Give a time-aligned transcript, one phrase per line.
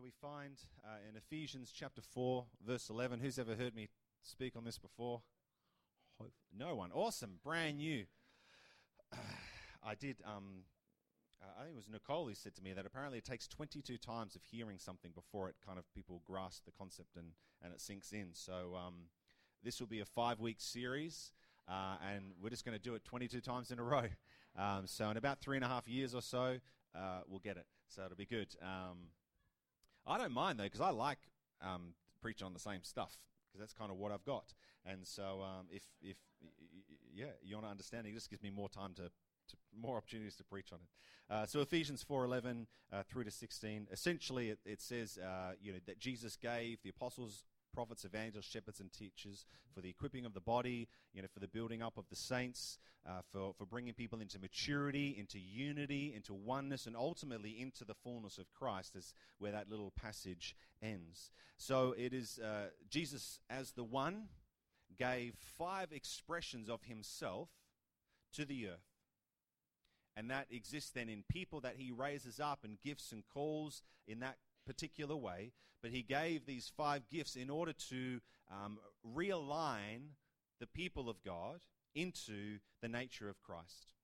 [0.00, 3.20] So we find uh, in Ephesians chapter 4, verse 11.
[3.20, 3.90] Who's ever heard me
[4.22, 5.20] speak on this before?
[6.56, 6.90] No one.
[6.90, 7.32] Awesome.
[7.44, 8.06] Brand new.
[9.84, 10.16] I did.
[10.24, 10.64] Um,
[11.42, 13.98] uh, I think it was Nicole who said to me that apparently it takes 22
[13.98, 17.32] times of hearing something before it kind of people grasp the concept and,
[17.62, 18.28] and it sinks in.
[18.32, 18.94] So um,
[19.62, 21.32] this will be a five week series.
[21.68, 24.04] Uh, and we're just going to do it 22 times in a row.
[24.58, 26.56] Um, so in about three and a half years or so,
[26.92, 27.66] uh, we'll get it.
[27.86, 28.48] So it'll be good.
[28.60, 29.10] Um,
[30.10, 31.18] I don't mind though, because I like
[31.62, 34.52] um, preaching on the same stuff, because that's kind of what I've got.
[34.84, 36.16] And so um, if, if
[37.14, 39.10] yeah, you want to understand, it just gives me more time to,
[39.78, 41.34] more opportunities to preach on it.
[41.34, 43.88] Uh, so Ephesians 4:11 uh, through to 16.
[43.92, 48.80] Essentially, it, it says uh, you know that Jesus gave the apostles prophets, evangelists, shepherds,
[48.80, 52.04] and teachers, for the equipping of the body, you know, for the building up of
[52.08, 57.60] the saints, uh, for, for bringing people into maturity, into unity, into oneness, and ultimately
[57.60, 61.30] into the fullness of Christ, is where that little passage ends.
[61.56, 64.28] So it is uh, Jesus as the one
[64.98, 67.48] gave five expressions of himself
[68.34, 68.90] to the earth.
[70.16, 74.20] And that exists then in people that he raises up and gifts and calls in
[74.20, 74.36] that
[74.70, 78.78] particular way, but he gave these five gifts in order to um,
[79.16, 80.12] realign
[80.60, 81.60] the people of God
[81.94, 83.94] into the nature of Christ.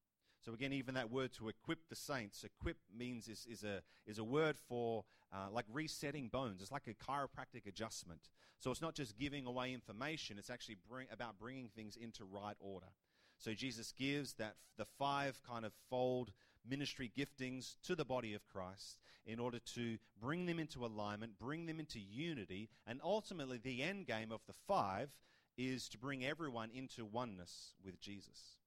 [0.44, 4.19] So again, even that word to equip the saints, equip means is, is, a, is
[4.19, 6.62] a word for uh, like resetting bones.
[6.62, 8.22] It's like a chiropractic adjustment.
[8.59, 12.56] So it's not just giving away information, it's actually bring, about bringing things into right
[12.59, 12.87] order.
[13.39, 16.33] So Jesus gives that the five kind of fold
[16.69, 21.67] ministry giftings to the body of Christ in order to bring them into alignment, bring
[21.67, 25.11] them into unity, and ultimately the end game of the five
[25.56, 28.59] is to bring everyone into oneness with Jesus.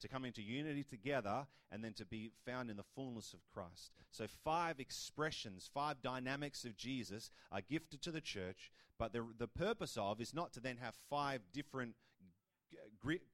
[0.00, 3.92] To come into unity together and then to be found in the fullness of Christ.
[4.10, 9.48] So, five expressions, five dynamics of Jesus are gifted to the church, but the, the
[9.48, 11.94] purpose of is not to then have five different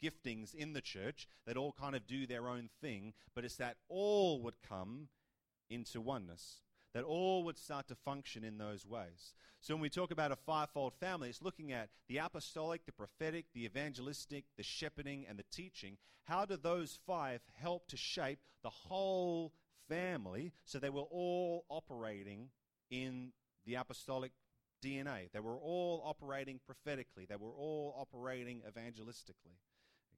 [0.03, 3.77] giftings in the church that all kind of do their own thing, but it's that
[3.89, 5.09] all would come
[5.71, 6.61] into oneness.
[6.95, 9.33] That all would start to function in those ways.
[9.61, 13.47] So when we talk about a fivefold family, it's looking at the apostolic, the prophetic,
[13.55, 15.97] the evangelistic, the shepherding, and the teaching.
[16.25, 19.55] How do those five help to shape the whole
[19.89, 22.49] family so they were all operating
[22.91, 23.33] in
[23.65, 24.33] the apostolic
[24.83, 25.31] DNA?
[25.33, 29.57] They were all operating prophetically, they were all operating evangelistically.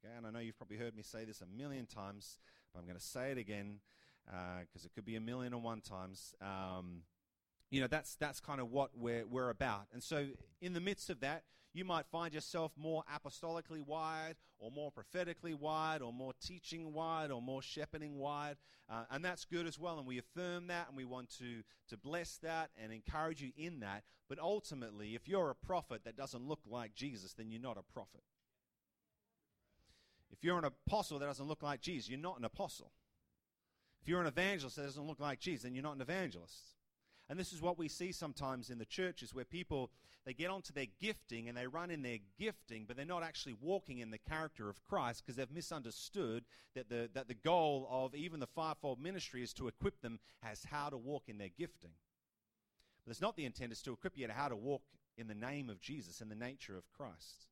[0.05, 2.39] Okay, and I know you've probably heard me say this a million times,
[2.73, 3.81] but I'm going to say it again
[4.27, 6.35] because uh, it could be a million and one times.
[6.41, 7.03] Um,
[7.71, 9.87] you know, that's, that's kind of what we're, we're about.
[9.93, 10.27] And so,
[10.61, 11.45] in the midst of that,
[11.75, 17.33] you might find yourself more apostolically wired, or more prophetically wired, or more teaching wired,
[17.33, 18.57] or more shepherding wired.
[18.89, 19.99] Uh, and that's good as well.
[19.99, 23.81] And we affirm that, and we want to, to bless that and encourage you in
[23.81, 24.05] that.
[24.29, 27.93] But ultimately, if you're a prophet that doesn't look like Jesus, then you're not a
[27.93, 28.23] prophet.
[30.31, 32.93] If you're an apostle that doesn't look like Jesus, you're not an apostle.
[34.01, 36.75] If you're an evangelist that doesn't look like Jesus, then you're not an evangelist.
[37.29, 39.91] And this is what we see sometimes in the churches where people
[40.25, 43.57] they get onto their gifting and they run in their gifting, but they're not actually
[43.61, 48.15] walking in the character of Christ because they've misunderstood that the that the goal of
[48.15, 51.93] even the fivefold ministry is to equip them as how to walk in their gifting.
[53.05, 54.83] But it's not the intent is to equip you to how to walk
[55.19, 57.47] in the name of Jesus in the nature of Christ.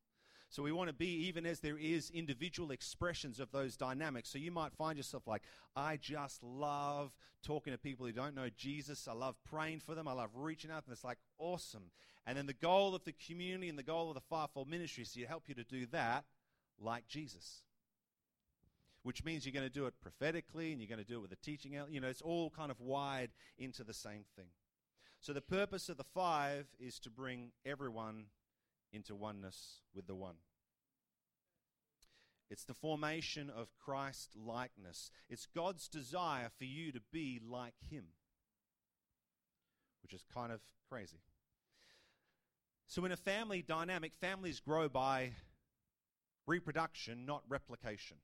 [0.53, 4.29] So we want to be, even as there is individual expressions of those dynamics.
[4.29, 5.41] So you might find yourself like,
[5.75, 9.09] I just love talking to people who don't know Jesus.
[9.09, 10.07] I love praying for them.
[10.07, 10.85] I love reaching out.
[10.85, 11.85] And it's like, awesome.
[12.27, 15.13] And then the goal of the community and the goal of the fivefold ministry is
[15.15, 16.27] to help you to do that
[16.79, 17.63] like Jesus.
[19.05, 21.31] Which means you're going to do it prophetically and you're going to do it with
[21.31, 21.79] the teaching.
[21.89, 24.49] You know, it's all kind of wired into the same thing.
[25.19, 28.27] So the purpose of the five is to bring everyone
[28.93, 30.37] into oneness with the one.
[32.51, 35.11] It's the formation of Christ likeness.
[35.31, 38.05] It's God's desire for you to be like Him,
[40.03, 40.61] which is kind of
[40.91, 41.21] crazy.
[42.87, 45.33] So, in a family dynamic, families grow by
[46.47, 48.19] reproduction, not replication.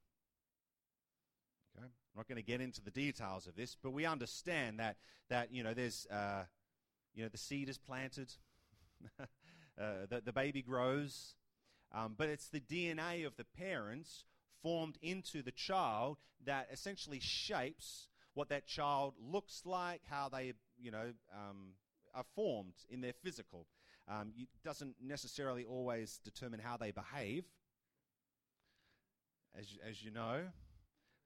[1.74, 1.86] Okay?
[1.86, 4.96] I'm not going to get into the details of this, but we understand that,
[5.30, 6.44] that you know, there's, uh,
[7.14, 8.30] you know, the seed is planted.
[9.80, 11.34] Uh, the, the baby grows.
[11.92, 14.24] Um, but it's the DNA of the parents
[14.62, 20.90] formed into the child that essentially shapes what that child looks like, how they, you
[20.90, 21.74] know, um,
[22.14, 23.66] are formed in their physical.
[24.08, 27.44] Um, it doesn't necessarily always determine how they behave.
[29.58, 30.42] As, as you know,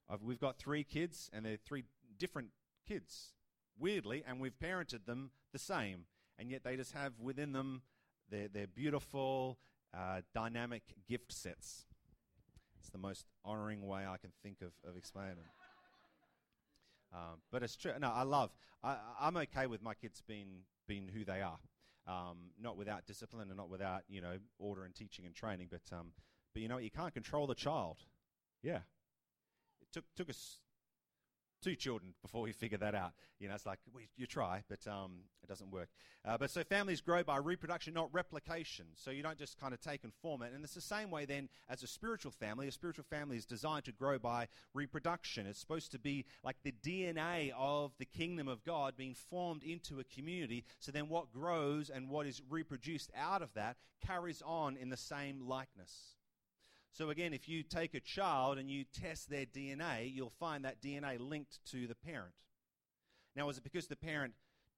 [0.09, 1.85] I've, we've got three kids, and they're three
[2.19, 2.49] different
[2.87, 3.33] kids.
[3.79, 6.07] weirdly, and we've parented them the same.
[6.39, 7.83] And yet they just have within them
[8.33, 9.59] their, their beautiful,
[9.97, 11.85] uh, dynamic gift sets.
[12.81, 15.53] It's the most honoring way I can think of, of explaining it.
[17.15, 17.93] Um, but it's true.
[18.01, 18.51] No, I love.
[18.83, 21.59] I, I'm okay with my kids being being who they are,
[22.09, 25.69] um, not without discipline and not without you know order and teaching and training.
[25.71, 26.13] But um,
[26.55, 27.99] but you know you can't control the child.
[28.63, 28.81] Yeah,
[29.83, 30.62] it took took us
[31.63, 33.13] two children before we figure that out.
[33.39, 35.13] You know, it's like well, you try, but um,
[35.43, 35.89] it doesn't work.
[36.25, 38.87] Uh, but so families grow by reproduction, not replication.
[38.95, 40.53] So you don't just kind of take and form it.
[40.55, 42.69] And it's the same way then as a spiritual family.
[42.69, 45.47] A spiritual family is designed to grow by reproduction.
[45.47, 50.01] It's supposed to be like the DNA of the kingdom of God being formed into
[50.01, 50.65] a community.
[50.79, 53.77] So then what grows and what is reproduced out of that
[54.07, 56.15] carries on in the same likeness.
[56.93, 60.83] So, again, if you take a child and you test their DNA, you'll find that
[60.83, 62.35] DNA linked to the parent.
[63.35, 64.35] Now, is it because the parent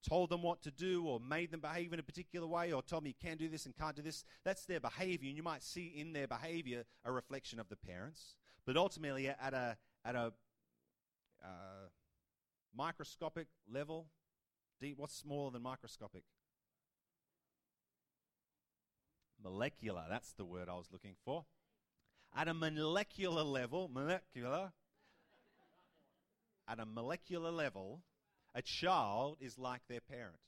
[0.08, 3.02] told them what to do or made them behave in a particular way or told
[3.02, 4.24] them you can't do this and can't do this?
[4.44, 8.36] That's their behavior, and you might see in their behavior a reflection of the parents.
[8.64, 10.32] But ultimately, at a, at a
[11.44, 11.88] uh,
[12.76, 14.06] microscopic level,
[14.80, 16.22] deep, what's smaller than microscopic?
[19.42, 21.44] Molecular, that's the word I was looking for
[22.34, 24.72] at a molecular level, molecular,
[26.68, 28.00] at a molecular level,
[28.54, 30.38] a child is like their parent.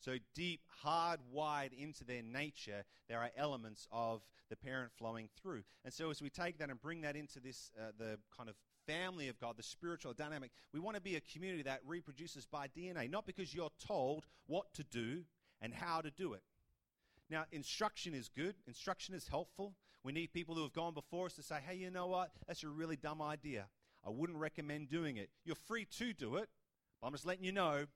[0.00, 5.62] So deep, hardwired into their nature, there are elements of the parent flowing through.
[5.84, 8.54] And so as we take that and bring that into this, uh, the kind of
[8.86, 12.68] family of God, the spiritual dynamic, we want to be a community that reproduces by
[12.68, 15.22] DNA, not because you're told what to do
[15.60, 16.42] and how to do it.
[17.28, 19.74] Now, instruction is good, instruction is helpful,
[20.06, 22.30] we need people who have gone before us to say, hey, you know what?
[22.46, 23.66] That's a really dumb idea.
[24.06, 25.30] I wouldn't recommend doing it.
[25.44, 26.48] You're free to do it,
[27.00, 27.86] but I'm just letting you know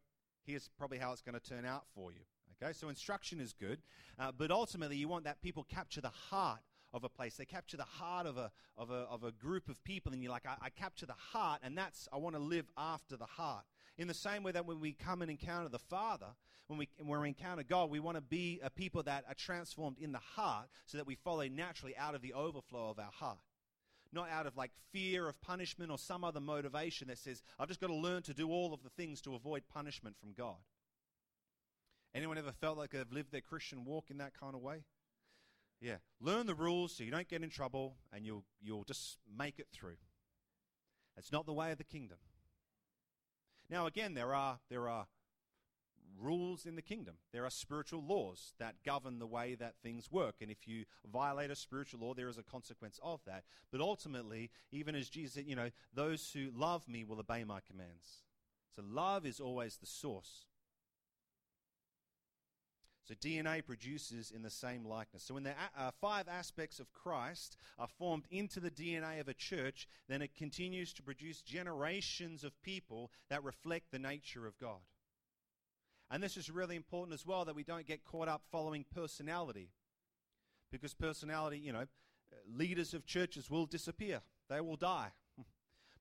[0.45, 2.19] here's probably how it's going to turn out for you.
[2.61, 3.81] Okay, so instruction is good,
[4.19, 6.59] uh, but ultimately you want that people capture the heart
[6.93, 7.37] of a place.
[7.37, 10.33] They capture the heart of a, of a, of a group of people, and you're
[10.33, 13.65] like, I, I capture the heart, and that's, I want to live after the heart.
[14.00, 16.29] In the same way that when we come and encounter the Father,
[16.69, 19.99] when we, when we encounter God, we want to be a people that are transformed
[19.99, 23.37] in the heart so that we follow naturally out of the overflow of our heart.
[24.11, 27.79] Not out of like fear of punishment or some other motivation that says, I've just
[27.79, 30.56] got to learn to do all of the things to avoid punishment from God.
[32.14, 34.85] Anyone ever felt like they've lived their Christian walk in that kind of way?
[35.79, 35.97] Yeah.
[36.23, 39.69] Learn the rules so you don't get in trouble and you'll, you'll just make it
[39.70, 39.99] through.
[41.19, 42.17] It's not the way of the kingdom.
[43.71, 45.07] Now, again, there are, there are
[46.21, 47.15] rules in the kingdom.
[47.33, 50.37] There are spiritual laws that govern the way that things work.
[50.41, 53.45] And if you violate a spiritual law, there is a consequence of that.
[53.71, 57.61] But ultimately, even as Jesus said, you know, those who love me will obey my
[57.61, 58.25] commands.
[58.75, 60.47] So love is always the source.
[63.11, 65.25] So DNA produces in the same likeness.
[65.25, 69.35] So when the uh, five aspects of Christ are formed into the DNA of a
[69.35, 74.79] church, then it continues to produce generations of people that reflect the nature of God.
[76.09, 79.71] And this is really important as well that we don't get caught up following personality.
[80.71, 81.87] Because personality, you know,
[82.49, 85.09] leaders of churches will disappear, they will die.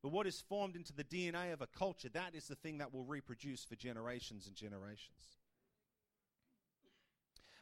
[0.02, 2.94] But what is formed into the DNA of a culture, that is the thing that
[2.94, 5.39] will reproduce for generations and generations.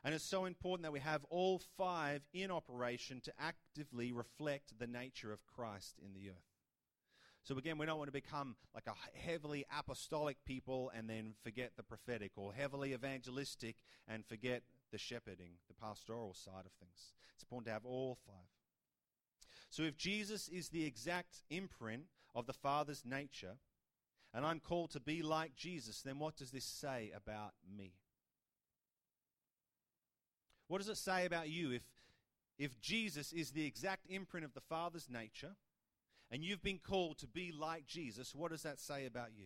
[0.04, 4.88] And it's so important that we have all five in operation to actively reflect the
[4.88, 6.36] nature of Christ in the earth.
[7.44, 11.72] So again, we don't want to become like a heavily apostolic people and then forget
[11.78, 13.78] the prophetic, or heavily evangelistic
[14.08, 17.14] and forget the shepherding, the pastoral side of things.
[17.34, 18.36] It's important to have all five.
[19.70, 22.04] So if Jesus is the exact imprint
[22.36, 23.56] of the Father's nature,
[24.34, 27.94] and I'm called to be like Jesus, then what does this say about me?
[30.68, 31.84] What does it say about you if,
[32.58, 35.56] if Jesus is the exact imprint of the Father's nature
[36.30, 38.36] and you've been called to be like Jesus?
[38.36, 39.46] What does that say about you?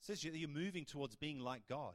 [0.00, 1.94] It says you're moving towards being like God.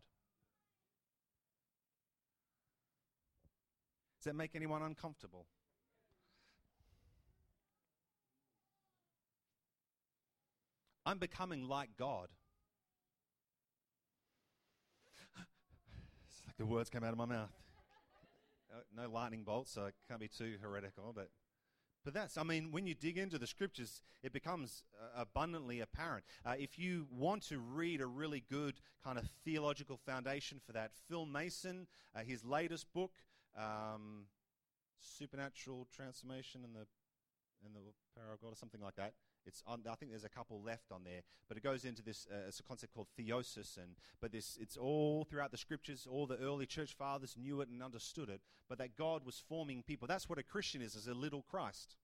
[4.20, 5.48] Does that make anyone uncomfortable?
[11.06, 12.30] I'm becoming like God.
[16.58, 17.52] The words came out of my mouth.
[18.96, 21.30] No lightning bolts, so it can't be too heretical, but
[22.04, 26.26] but that's, I mean, when you dig into the scriptures, it becomes uh, abundantly apparent.
[26.46, 30.92] Uh, if you want to read a really good kind of theological foundation for that,
[31.08, 33.12] Phil Mason, uh, his latest book,
[33.58, 34.26] um,
[35.00, 36.86] Supernatural Transformation and the,
[37.66, 39.14] and the Power of God, or something like that,
[39.46, 42.28] It's on, I think there's a couple left on there, but it goes into this.
[42.32, 46.08] Uh, it's a concept called theosis, and but this it's all throughout the scriptures.
[46.10, 49.84] All the early church fathers knew it and understood it, but that God was forming
[49.84, 50.08] people.
[50.08, 51.96] That's what a Christian is, is a little Christ.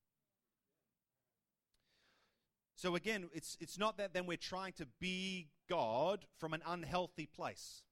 [2.75, 7.25] So again, it's it's not that then we're trying to be God from an unhealthy
[7.25, 7.83] place.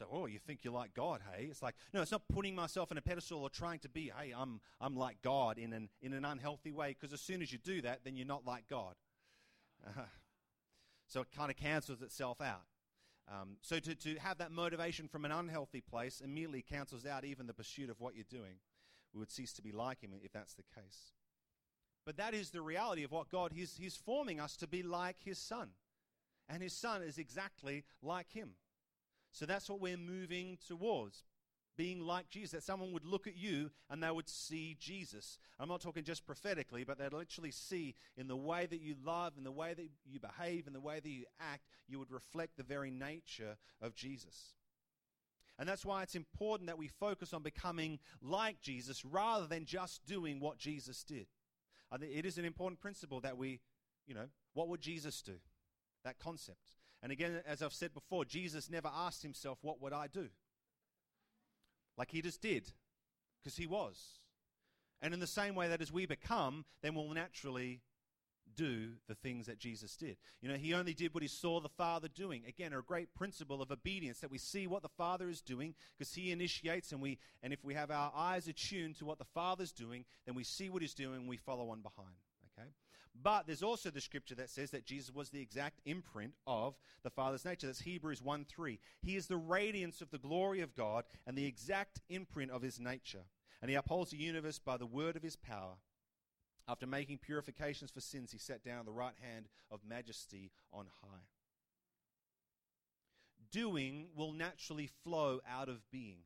[0.00, 1.48] So, oh, you think you're like God, hey?
[1.50, 4.32] It's like, no, it's not putting myself in a pedestal or trying to be, hey,
[4.34, 7.58] I'm, I'm like God in an, in an unhealthy way, because as soon as you
[7.58, 8.94] do that, then you're not like God.
[9.86, 10.04] Uh,
[11.06, 12.62] so it kind of cancels itself out.
[13.30, 17.46] Um, so to, to have that motivation from an unhealthy place immediately cancels out even
[17.46, 18.56] the pursuit of what you're doing.
[19.12, 21.12] We would cease to be like Him if that's the case.
[22.06, 25.16] But that is the reality of what God, He's, he's forming us to be like
[25.22, 25.68] His Son.
[26.48, 28.54] And His Son is exactly like Him.
[29.32, 31.24] So that's what we're moving towards.
[31.76, 35.38] Being like Jesus, that someone would look at you and they would see Jesus.
[35.58, 39.34] I'm not talking just prophetically, but they'd literally see in the way that you love,
[39.38, 42.56] in the way that you behave, in the way that you act, you would reflect
[42.56, 44.54] the very nature of Jesus.
[45.58, 50.04] And that's why it's important that we focus on becoming like Jesus rather than just
[50.06, 51.28] doing what Jesus did.
[52.02, 53.60] It is an important principle that we,
[54.06, 55.36] you know, what would Jesus do?
[56.04, 56.72] That concept.
[57.02, 60.28] And again, as I've said before, Jesus never asked himself, What would I do?
[61.96, 62.72] Like he just did,
[63.42, 64.20] because he was.
[65.02, 67.80] And in the same way that as we become, then we'll naturally
[68.54, 70.16] do the things that Jesus did.
[70.42, 72.42] You know, he only did what he saw the Father doing.
[72.46, 76.14] Again, a great principle of obedience that we see what the Father is doing because
[76.14, 79.72] he initiates and we and if we have our eyes attuned to what the Father's
[79.72, 82.16] doing, then we see what he's doing and we follow on behind.
[82.58, 82.68] Okay?
[83.14, 87.10] But there's also the scripture that says that Jesus was the exact imprint of the
[87.10, 87.66] Father's nature.
[87.66, 88.78] That's Hebrews 1 3.
[89.02, 92.80] He is the radiance of the glory of God and the exact imprint of his
[92.80, 93.24] nature.
[93.60, 95.74] And he upholds the universe by the word of his power.
[96.68, 100.86] After making purifications for sins, he sat down at the right hand of majesty on
[101.02, 101.24] high.
[103.50, 106.20] Doing will naturally flow out of being.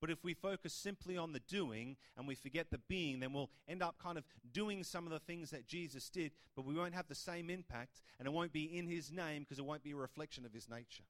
[0.00, 3.50] But if we focus simply on the doing and we forget the being, then we'll
[3.66, 6.94] end up kind of doing some of the things that Jesus did, but we won't
[6.94, 9.90] have the same impact and it won't be in his name because it won't be
[9.90, 11.04] a reflection of his nature.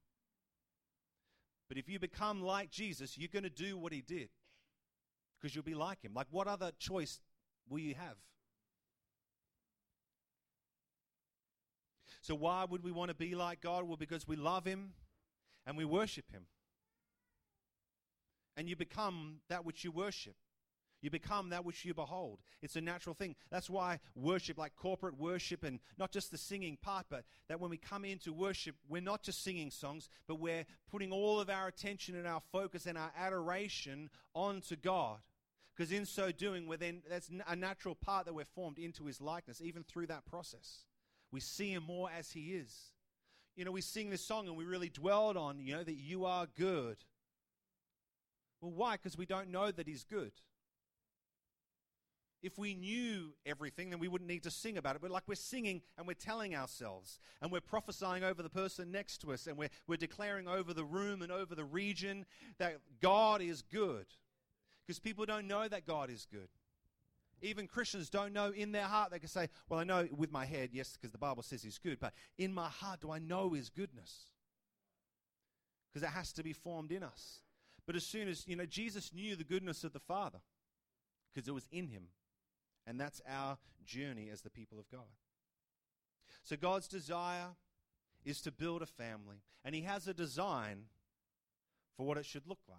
[1.68, 4.30] But if you become like Jesus, you're going to do what he did
[5.38, 6.14] because you'll be like him.
[6.14, 7.20] Like, what other choice
[7.68, 8.16] will you have?
[12.22, 13.84] So, why would we want to be like God?
[13.84, 14.92] Well, because we love him
[15.66, 16.46] and we worship him
[18.58, 20.34] and you become that which you worship.
[21.00, 22.40] You become that which you behold.
[22.60, 23.36] It's a natural thing.
[23.52, 27.70] That's why worship, like corporate worship, and not just the singing part, but that when
[27.70, 31.68] we come into worship, we're not just singing songs, but we're putting all of our
[31.68, 35.18] attention and our focus and our adoration onto God.
[35.76, 39.20] Because in so doing, we're then, that's a natural part that we're formed into His
[39.20, 40.80] likeness, even through that process.
[41.30, 42.74] We see Him more as He is.
[43.54, 46.24] You know, we sing this song and we really dwelled on, you know, that you
[46.24, 46.96] are good.
[48.60, 48.96] Well, why?
[48.96, 50.32] Because we don't know that He's good.
[52.40, 55.02] If we knew everything, then we wouldn't need to sing about it.
[55.02, 59.18] But like we're singing and we're telling ourselves and we're prophesying over the person next
[59.22, 62.24] to us and we're, we're declaring over the room and over the region
[62.58, 64.06] that God is good.
[64.86, 66.48] Because people don't know that God is good.
[67.42, 69.10] Even Christians don't know in their heart.
[69.10, 71.78] They can say, Well, I know with my head, yes, because the Bible says He's
[71.78, 71.98] good.
[72.00, 74.30] But in my heart, do I know His goodness?
[75.92, 77.40] Because it has to be formed in us.
[77.88, 80.40] But as soon as, you know, Jesus knew the goodness of the Father
[81.32, 82.08] because it was in him.
[82.86, 85.08] And that's our journey as the people of God.
[86.42, 87.56] So God's desire
[88.26, 90.84] is to build a family, and He has a design
[91.96, 92.78] for what it should look like.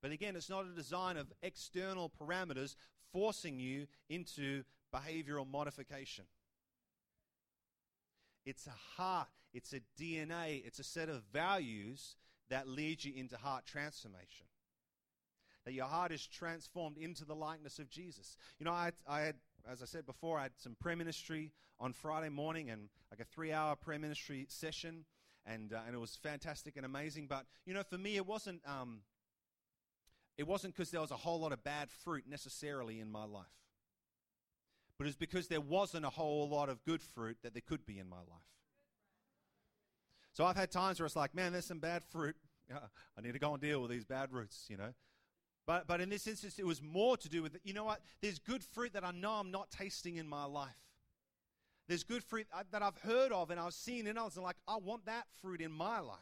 [0.00, 2.76] But again, it's not a design of external parameters
[3.12, 4.62] forcing you into
[4.94, 6.26] behavioral modification.
[8.46, 12.14] It's a heart, it's a DNA, it's a set of values
[12.52, 14.46] that leads you into heart transformation.
[15.64, 18.36] That your heart is transformed into the likeness of Jesus.
[18.58, 19.36] You know, I, I had,
[19.70, 23.24] as I said before, I had some prayer ministry on Friday morning and like a
[23.24, 25.06] three hour prayer ministry session.
[25.46, 27.26] And, uh, and it was fantastic and amazing.
[27.26, 29.00] But, you know, for me, it wasn't, um,
[30.36, 33.46] it wasn't because there was a whole lot of bad fruit necessarily in my life.
[34.98, 37.98] But it's because there wasn't a whole lot of good fruit that there could be
[37.98, 38.52] in my life.
[40.32, 42.36] So I've had times where it's like, man, there's some bad fruit.
[42.72, 44.94] I need to go and deal with these bad roots, you know.
[45.66, 48.00] But, but in this instance, it was more to do with, you know what?
[48.20, 50.70] There's good fruit that I know I'm not tasting in my life.
[51.86, 54.76] There's good fruit that I've heard of and I've seen in others, and like, I
[54.76, 56.18] want that fruit in my life.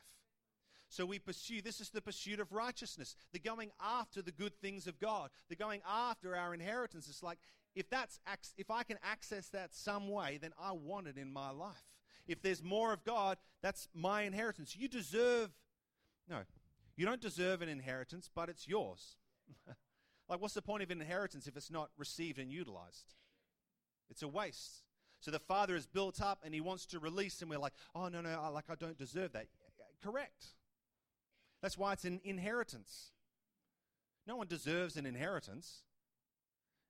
[0.89, 3.15] So we pursue, this is the pursuit of righteousness.
[3.33, 5.31] The going after the good things of God.
[5.49, 7.09] The going after our inheritance.
[7.09, 7.39] It's like,
[7.77, 8.19] if that's
[8.59, 11.77] if I can access that some way, then I want it in my life.
[12.31, 14.77] If there's more of God, that's my inheritance.
[14.79, 15.51] You deserve
[16.29, 16.43] no.
[16.97, 19.17] You don't deserve an inheritance, but it's yours.
[20.29, 23.15] like what's the point of an inheritance if it's not received and utilized?
[24.11, 24.85] It's a waste.
[25.19, 28.09] So the father is built up and he wants to release, and we're like, oh,
[28.09, 29.47] no, no, I, like I don't deserve that.
[30.01, 30.47] Correct.
[31.63, 33.11] That's why it's an inheritance.
[34.27, 35.83] No one deserves an inheritance.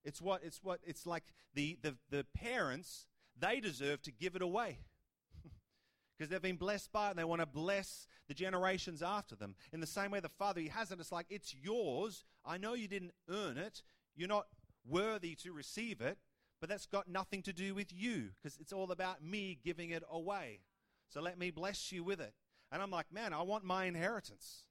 [0.04, 3.06] It's what it's what it's like the, the, the parents,
[3.38, 4.78] they deserve to give it away.
[6.20, 9.54] Because they've been blessed by it and they want to bless the generations after them.
[9.72, 12.24] In the same way the Father, He has it, it's like, it's yours.
[12.44, 13.82] I know you didn't earn it.
[14.14, 14.46] You're not
[14.86, 16.18] worthy to receive it,
[16.60, 20.02] but that's got nothing to do with you because it's all about me giving it
[20.10, 20.60] away.
[21.08, 22.34] So let me bless you with it.
[22.70, 24.64] And I'm like, man, I want my inheritance.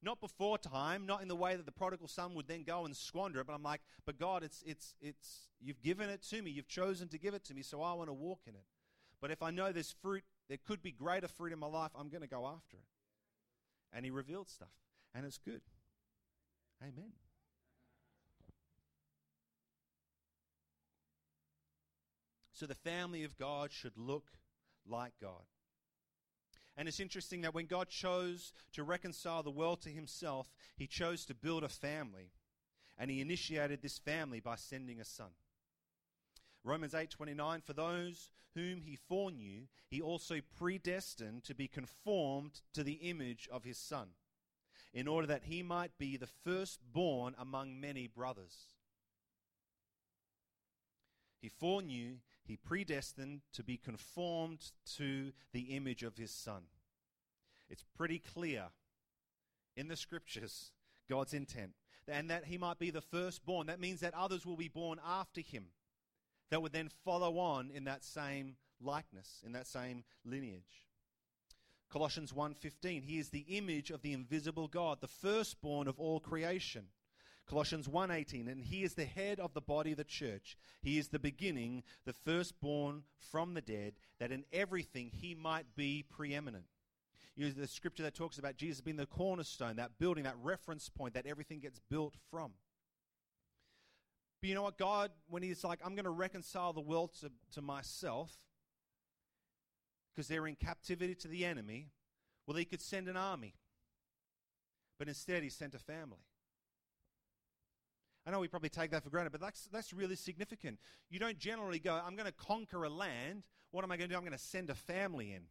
[0.00, 2.96] Not before time, not in the way that the prodigal son would then go and
[2.96, 6.52] squander it, but I'm like, but God, it's it's it's you've given it to me,
[6.52, 8.66] you've chosen to give it to me, so I want to walk in it.
[9.20, 12.08] But if I know there's fruit, there could be greater fruit in my life, I'm
[12.08, 12.84] going to go after it.
[13.92, 14.68] And he revealed stuff,
[15.14, 15.62] and it's good.
[16.82, 17.12] Amen.
[22.52, 24.28] So the family of God should look
[24.88, 25.44] like God.
[26.76, 31.24] And it's interesting that when God chose to reconcile the world to himself, he chose
[31.26, 32.32] to build a family.
[32.98, 35.30] And he initiated this family by sending a son.
[36.66, 42.94] Romans 8:29 for those whom he foreknew he also predestined to be conformed to the
[42.94, 44.08] image of his son
[44.92, 48.74] in order that he might be the firstborn among many brothers.
[51.40, 56.64] He foreknew he predestined to be conformed to the image of his son.
[57.68, 58.70] It's pretty clear
[59.76, 60.72] in the scriptures
[61.08, 61.74] God's intent
[62.08, 63.68] and that he might be the firstborn.
[63.68, 65.66] That means that others will be born after him
[66.50, 70.84] that would then follow on in that same likeness, in that same lineage.
[71.90, 76.88] Colossians 1:15 He is the image of the invisible God, the firstborn of all creation.
[77.46, 80.58] Colossians 1:18 and he is the head of the body of the church.
[80.82, 86.02] He is the beginning, the firstborn from the dead, that in everything he might be
[86.02, 86.66] preeminent.
[87.36, 90.88] You know, the scripture that talks about Jesus being the cornerstone, that building, that reference
[90.88, 92.54] point that everything gets built from.
[94.46, 94.78] But you know what?
[94.78, 98.32] God, when He's like, I'm going to reconcile the world to, to myself
[100.14, 101.88] because they're in captivity to the enemy,
[102.46, 103.54] well, He could send an army.
[105.00, 106.28] But instead, He sent a family.
[108.24, 110.78] I know we probably take that for granted, but that's, that's really significant.
[111.10, 113.42] You don't generally go, I'm going to conquer a land.
[113.72, 114.16] What am I going to do?
[114.16, 115.42] I'm going to send a family in.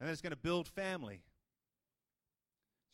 [0.00, 1.22] And then it's going to build family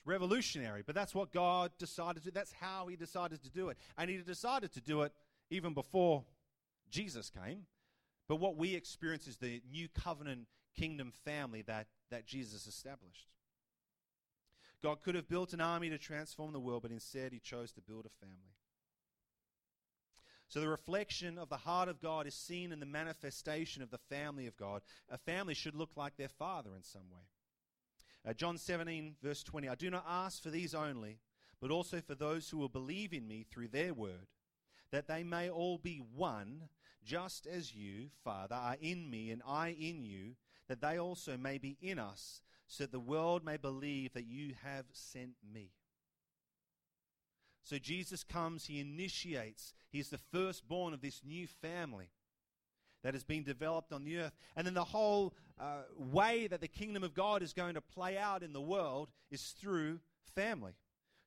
[0.04, 3.78] revolutionary, but that's what God decided to That's how He decided to do it.
[3.96, 5.12] And He decided to do it
[5.50, 6.24] even before
[6.90, 7.66] Jesus came.
[8.28, 13.28] But what we experience is the new covenant kingdom family that, that Jesus established.
[14.82, 17.80] God could have built an army to transform the world, but instead He chose to
[17.80, 18.54] build a family.
[20.48, 23.98] So the reflection of the heart of God is seen in the manifestation of the
[23.98, 24.80] family of God.
[25.10, 27.20] A family should look like their father in some way.
[28.26, 31.18] Uh, John 17, verse 20 I do not ask for these only,
[31.60, 34.28] but also for those who will believe in me through their word,
[34.90, 36.68] that they may all be one,
[37.04, 40.34] just as you, Father, are in me and I in you,
[40.68, 44.54] that they also may be in us, so that the world may believe that you
[44.62, 45.70] have sent me.
[47.62, 52.10] So Jesus comes, he initiates, he's the firstborn of this new family
[53.02, 54.32] that has been developed on the earth.
[54.56, 58.16] And then the whole uh, way that the kingdom of God is going to play
[58.16, 60.00] out in the world is through
[60.34, 60.74] family,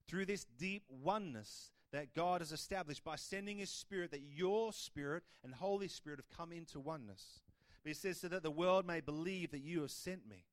[0.07, 5.23] through this deep oneness that God has established by sending His Spirit, that your Spirit
[5.43, 7.41] and Holy Spirit have come into oneness.
[7.83, 10.45] But He says, so that the world may believe that you have sent me.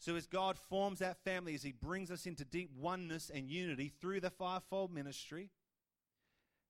[0.00, 3.92] So, as God forms that family, as He brings us into deep oneness and unity
[4.00, 5.50] through the fivefold ministry,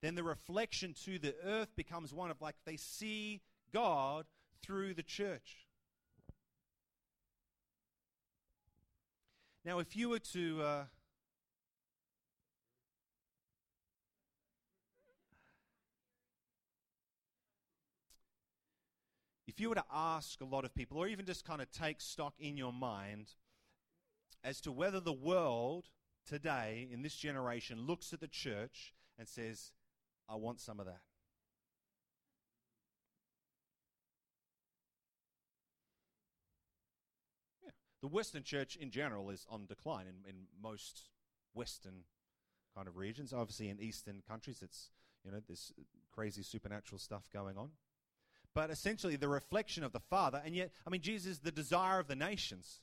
[0.01, 4.25] then the reflection to the earth becomes one of like they see God
[4.63, 5.68] through the church.
[9.69, 10.63] Now, if you were to.
[10.63, 10.85] Uh,
[19.47, 22.01] if you were to ask a lot of people, or even just kind of take
[22.01, 23.33] stock in your mind
[24.43, 25.91] as to whether the world
[26.27, 29.73] today, in this generation, looks at the church and says,
[30.31, 31.03] I want some of that.
[38.01, 41.09] The Western church in general is on decline in, in most
[41.55, 42.05] Western
[42.75, 43.33] kind of regions.
[43.33, 44.91] Obviously, in Eastern countries, it's
[45.25, 45.73] you know, this
[46.13, 47.71] crazy supernatural stuff going on.
[48.55, 51.99] But essentially, the reflection of the Father, and yet, I mean, Jesus is the desire
[51.99, 52.81] of the nations.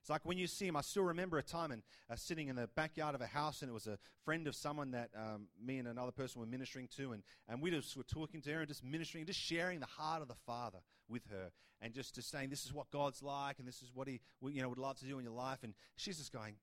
[0.00, 2.54] It's like when you see him, I still remember a time and uh, sitting in
[2.54, 5.78] the backyard of a house, and it was a friend of someone that um, me
[5.78, 8.68] and another person were ministering to, and, and we just were talking to her and
[8.68, 11.50] just ministering, just sharing the heart of the Father with her,
[11.80, 14.62] and just, just saying, This is what God's like, and this is what He you
[14.62, 15.58] know, would love to do in your life.
[15.62, 16.56] And she's just going,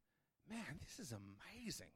[0.49, 1.91] Man, this is amazing.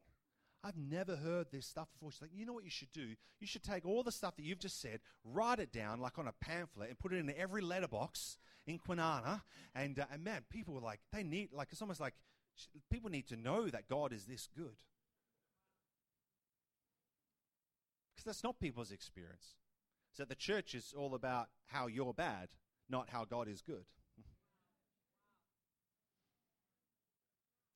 [0.63, 2.11] I've never heard this stuff before.
[2.11, 3.15] She's like, you know what you should do?
[3.39, 6.27] You should take all the stuff that you've just said, write it down like on
[6.27, 9.41] a pamphlet, and put it in every letterbox in Kwinana.
[9.75, 12.15] And, uh, and man, people were like, they need, like, it's almost like
[12.91, 14.75] people need to know that God is this good.
[18.15, 19.55] Because that's not people's experience.
[20.11, 22.49] So the church is all about how you're bad,
[22.89, 23.85] not how God is good.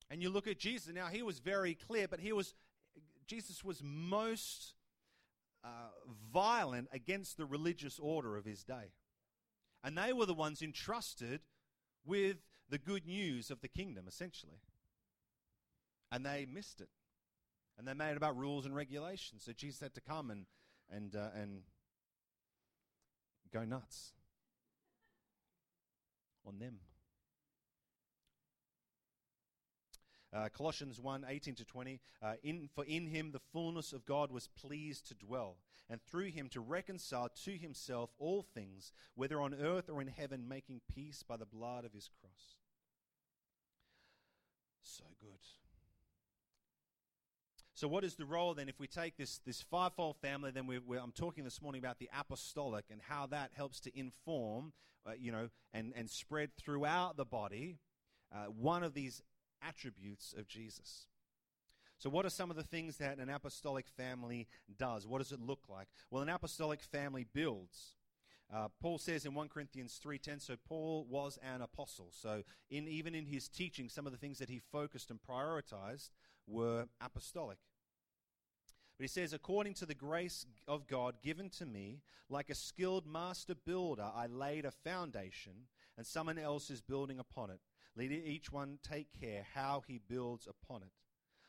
[0.09, 2.53] And you look at Jesus, now he was very clear, but he was
[3.27, 4.73] Jesus was most
[5.63, 5.67] uh,
[6.33, 8.91] violent against the religious order of his day.
[9.85, 11.39] And they were the ones entrusted
[12.05, 12.37] with
[12.69, 14.59] the good news of the kingdom, essentially.
[16.11, 16.89] And they missed it.
[17.77, 19.43] And they made it about rules and regulations.
[19.45, 20.45] So Jesus had to come and,
[20.89, 21.61] and, uh, and
[23.53, 24.11] go nuts
[26.45, 26.79] on them.
[30.33, 31.99] Uh, Colossians 1 18 to 20.
[32.21, 35.57] Uh, in, for in him the fullness of God was pleased to dwell,
[35.89, 40.47] and through him to reconcile to himself all things, whether on earth or in heaven,
[40.47, 42.55] making peace by the blood of his cross.
[44.83, 45.60] So good.
[47.81, 48.69] So, what is the role then?
[48.69, 51.97] If we take this, this fivefold family, then we're, we're, I'm talking this morning about
[51.97, 57.17] the apostolic and how that helps to inform, uh, you know, and, and spread throughout
[57.17, 57.79] the body.
[58.31, 59.23] Uh, one of these
[59.67, 61.07] attributes of Jesus.
[61.97, 65.07] So, what are some of the things that an apostolic family does?
[65.07, 65.87] What does it look like?
[66.11, 67.95] Well, an apostolic family builds.
[68.53, 73.15] Uh, Paul says in 1 Corinthians 3:10 so Paul was an apostle so in even
[73.15, 76.09] in his teaching some of the things that he focused and prioritized
[76.45, 77.57] were apostolic
[79.01, 83.07] but he says according to the grace of God given to me like a skilled
[83.07, 85.53] master builder I laid a foundation
[85.97, 87.59] and someone else is building upon it
[87.95, 90.91] let each one take care how he builds upon it.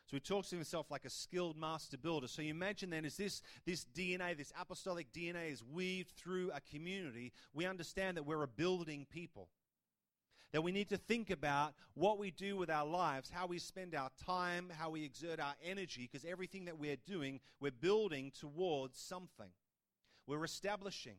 [0.05, 2.27] So he talks to himself like a skilled master builder.
[2.27, 6.59] So you imagine then, as this, this DNA, this apostolic DNA is weaved through a
[6.59, 9.47] community, we understand that we're a building people.
[10.53, 13.95] That we need to think about what we do with our lives, how we spend
[13.95, 18.99] our time, how we exert our energy, because everything that we're doing, we're building towards
[18.99, 19.49] something.
[20.27, 21.17] We're establishing.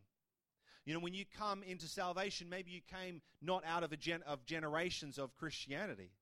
[0.86, 4.22] You know, when you come into salvation, maybe you came not out of, a gen-
[4.26, 6.12] of generations of Christianity.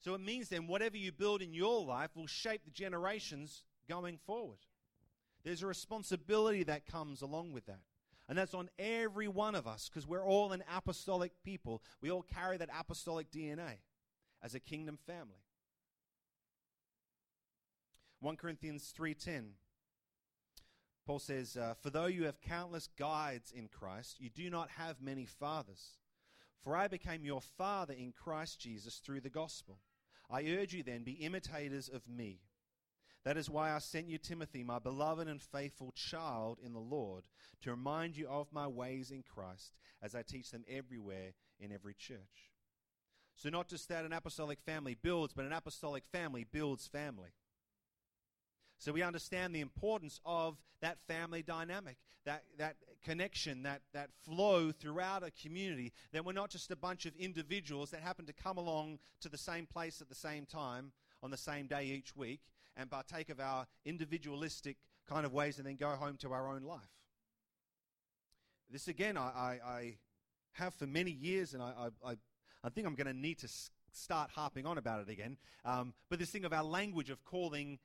[0.00, 4.18] So it means then whatever you build in your life will shape the generations going
[4.26, 4.58] forward.
[5.44, 7.80] There's a responsibility that comes along with that.
[8.28, 11.82] And that's on every one of us because we're all an apostolic people.
[12.02, 13.78] We all carry that apostolic DNA
[14.42, 15.42] as a kingdom family.
[18.20, 19.54] 1 Corinthians 3:10
[21.08, 25.00] Paul says, uh, For though you have countless guides in Christ, you do not have
[25.00, 25.96] many fathers.
[26.60, 29.78] For I became your father in Christ Jesus through the gospel.
[30.30, 32.42] I urge you then, be imitators of me.
[33.28, 37.24] That is why I sent you Timothy, my beloved and faithful child in the Lord,
[37.60, 41.92] to remind you of my ways in Christ as I teach them everywhere in every
[41.92, 42.54] church.
[43.34, 47.28] So, not just that an apostolic family builds, but an apostolic family builds family.
[48.78, 54.72] So we understand the importance of that family dynamic, that, that connection, that, that flow
[54.72, 55.92] throughout a community.
[56.12, 59.36] That we're not just a bunch of individuals that happen to come along to the
[59.36, 62.40] same place at the same time on the same day each week
[62.78, 64.76] and partake of our individualistic
[65.08, 66.80] kind of ways and then go home to our own life.
[68.70, 69.96] This again, I, I, I
[70.52, 72.14] have for many years, and I, I,
[72.62, 73.48] I think I'm going to need to
[73.92, 75.36] start harping on about it again.
[75.64, 77.78] Um, but this thing of our language of calling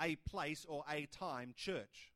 [0.00, 2.12] a place or a time church.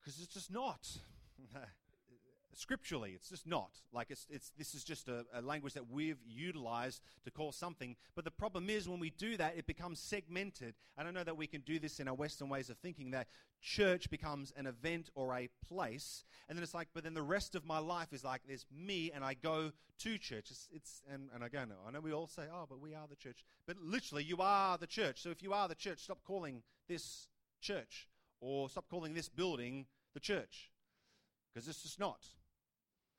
[0.00, 0.88] Because it's just not.
[2.58, 3.68] Scripturally, it's just not.
[3.92, 7.96] Like, it's, it's, this is just a, a language that we've utilized to call something.
[8.14, 10.74] But the problem is, when we do that, it becomes segmented.
[10.96, 13.28] And I know that we can do this in our Western ways of thinking that
[13.60, 16.24] church becomes an event or a place.
[16.48, 19.12] And then it's like, but then the rest of my life is like, there's me
[19.14, 20.50] and I go to church.
[20.50, 23.16] It's, it's and, and again, I know we all say, oh, but we are the
[23.16, 23.44] church.
[23.66, 25.20] But literally, you are the church.
[25.20, 27.28] So if you are the church, stop calling this
[27.60, 28.08] church
[28.40, 30.70] or stop calling this building the church
[31.52, 32.24] because it's just not.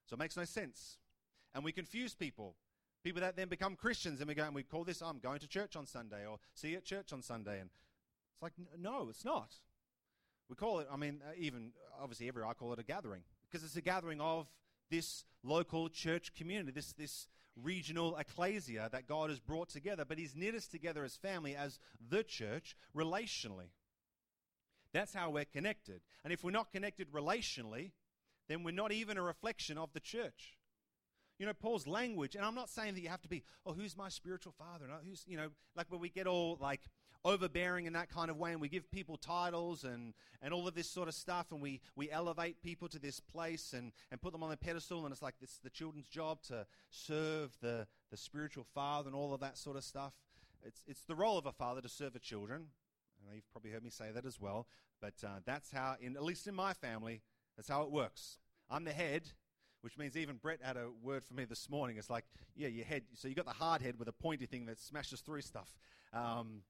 [0.08, 0.98] So it makes no sense.
[1.54, 2.56] And we confuse people.
[3.04, 5.48] People that then become Christians and we go and we call this, I'm going to
[5.48, 7.60] church on Sunday or see you at church on Sunday.
[7.60, 7.70] And
[8.34, 9.54] It's like, no, it's not.
[10.50, 13.66] We call it, I mean, uh, even obviously every I call it a gathering because
[13.66, 14.48] it's a gathering of
[14.90, 20.36] this local church community, this, this regional ecclesia that God has brought together, but He's
[20.36, 23.72] knit us together as family, as the church, relationally.
[24.94, 26.02] That's how we're connected.
[26.24, 27.92] And if we're not connected relationally,
[28.48, 30.58] then we're not even a reflection of the church.
[31.40, 33.96] You know, Paul's language, and I'm not saying that you have to be, oh, who's
[33.96, 34.86] my spiritual father?
[34.86, 36.82] And who's, you know, like where we get all like
[37.24, 40.76] overbearing in that kind of way and we give people titles and, and all of
[40.76, 44.32] this sort of stuff and we, we elevate people to this place and, and put
[44.32, 48.18] them on a pedestal and it's like this the children's job to serve the, the
[48.18, 50.14] spiritual father and all of that sort of stuff.
[50.64, 52.68] It's, it's the role of a father to serve the children.
[53.22, 54.68] I know you've probably heard me say that as well,
[55.02, 57.22] but uh, that's how, in, at least in my family,
[57.58, 58.38] that's how it works.
[58.70, 59.24] I'm the head,
[59.82, 61.98] which means even Brett had a word for me this morning.
[61.98, 63.02] It's like, yeah, your head.
[63.16, 65.74] So you got the hard head with a pointy thing that smashes through stuff.
[66.14, 66.62] Um,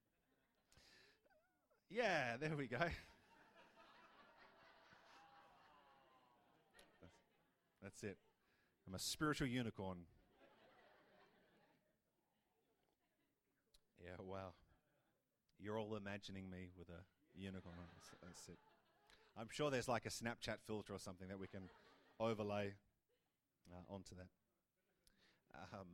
[1.90, 2.80] yeah, there we go.
[7.84, 8.18] That's it.
[8.88, 9.98] I'm a spiritual unicorn.
[14.04, 14.54] Yeah, wow.
[15.60, 17.02] You're all imagining me with a
[17.36, 17.76] unicorn.
[17.94, 18.58] That's, that's it.
[19.40, 21.70] I'm sure there's like a Snapchat filter or something that we can
[22.20, 22.74] overlay
[23.72, 24.28] uh, onto that.
[25.74, 25.88] Um,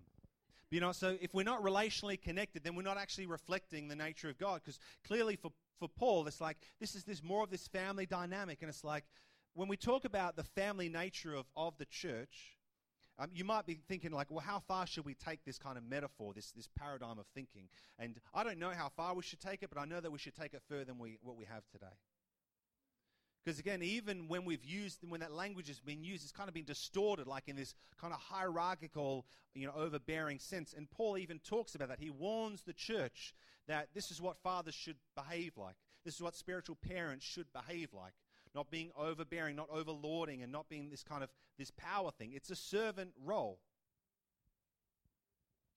[0.70, 4.30] you know, so if we're not relationally connected, then we're not actually reflecting the nature
[4.30, 4.62] of God.
[4.64, 8.60] Because clearly, for, for Paul, it's like this is this more of this family dynamic.
[8.62, 9.04] And it's like
[9.54, 12.58] when we talk about the family nature of, of the church,
[13.20, 15.84] um, you might be thinking, like, well, how far should we take this kind of
[15.84, 17.70] metaphor, this, this paradigm of thinking?
[18.00, 20.18] And I don't know how far we should take it, but I know that we
[20.18, 21.94] should take it further than we, what we have today.
[23.44, 26.54] Because again, even when we've used, when that language has been used, it's kind of
[26.54, 30.74] been distorted, like in this kind of hierarchical, you know, overbearing sense.
[30.76, 32.00] And Paul even talks about that.
[32.00, 33.34] He warns the church
[33.68, 35.76] that this is what fathers should behave like.
[36.06, 38.14] This is what spiritual parents should behave like.
[38.56, 42.32] Not being overbearing, not overlording, and not being this kind of this power thing.
[42.34, 43.60] It's a servant role.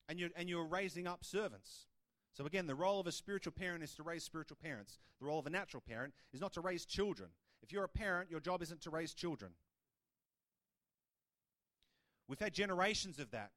[0.07, 1.87] And you're, and you're raising up servants.
[2.33, 4.99] So again, the role of a spiritual parent is to raise spiritual parents.
[5.19, 7.29] The role of a natural parent is not to raise children.
[7.61, 9.51] If you're a parent, your job isn't to raise children.
[12.27, 13.51] We've had generations of that,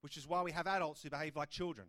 [0.00, 1.88] which is why we have adults who behave like children.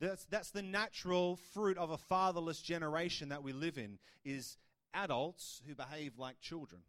[0.00, 4.58] That's, that's the natural fruit of a fatherless generation that we live in, is
[4.92, 6.82] adults who behave like children.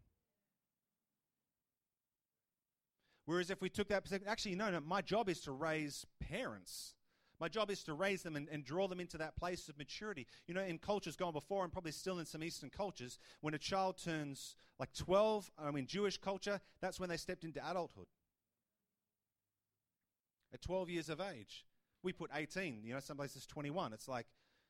[3.25, 6.93] Whereas if we took that perspective, actually, no, no, my job is to raise parents.
[7.39, 10.25] My job is to raise them and, and, draw them into that place of maturity.
[10.47, 13.57] You know, in cultures gone before, and probably still in some Eastern cultures, when a
[13.57, 18.07] child turns like 12, I mean, Jewish culture, that's when they stepped into adulthood.
[20.53, 21.65] At 12 years of age.
[22.03, 23.91] We put 18, you know, some places 21.
[23.91, 24.27] It's like,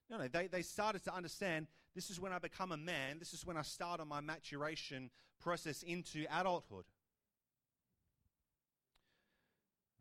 [0.09, 3.33] no, no, they, they started to understand this is when I become a man, this
[3.33, 6.85] is when I start on my maturation process into adulthood.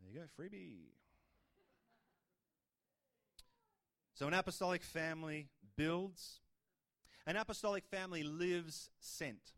[0.01, 1.04] There you go, freebie.
[4.15, 6.41] So, an apostolic family builds,
[7.27, 9.55] an apostolic family lives sent.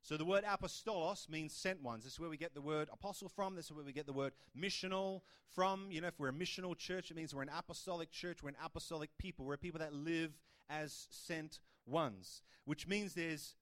[0.00, 2.04] So, the word apostolos means sent ones.
[2.04, 3.54] This is where we get the word apostle from.
[3.54, 5.20] This is where we get the word missional
[5.54, 5.88] from.
[5.90, 8.42] You know, if we're a missional church, it means we're an apostolic church.
[8.42, 9.44] We're an apostolic people.
[9.44, 10.32] We're people that live
[10.70, 13.54] as sent ones, which means there's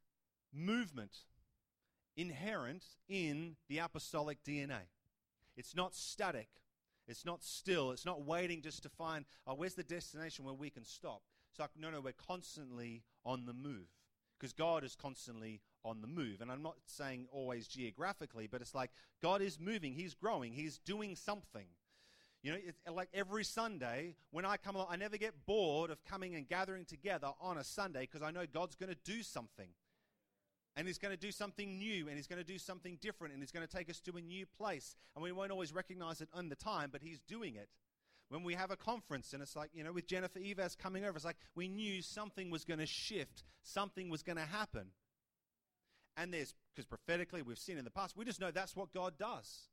[0.55, 1.19] movement
[2.17, 4.87] inherent in the apostolic DNA.
[5.57, 6.49] It's not static.
[7.11, 7.91] It's not still.
[7.91, 11.23] It's not waiting just to find, oh, where's the destination where we can stop?
[11.51, 13.89] It's like, no, no, we're constantly on the move
[14.39, 16.41] because God is constantly on the move.
[16.41, 20.79] And I'm not saying always geographically, but it's like God is moving, He's growing, He's
[20.79, 21.67] doing something.
[22.43, 26.03] You know, it's like every Sunday when I come along, I never get bored of
[26.05, 29.69] coming and gathering together on a Sunday because I know God's going to do something.
[30.77, 33.43] And he's going to do something new and he's going to do something different and
[33.43, 34.95] he's going to take us to a new place.
[35.15, 37.69] And we won't always recognize it on the time, but he's doing it.
[38.29, 41.17] When we have a conference and it's like, you know, with Jennifer Evers coming over,
[41.17, 44.87] it's like we knew something was going to shift, something was going to happen.
[46.17, 49.15] And there's, because prophetically we've seen in the past, we just know that's what God
[49.19, 49.69] does.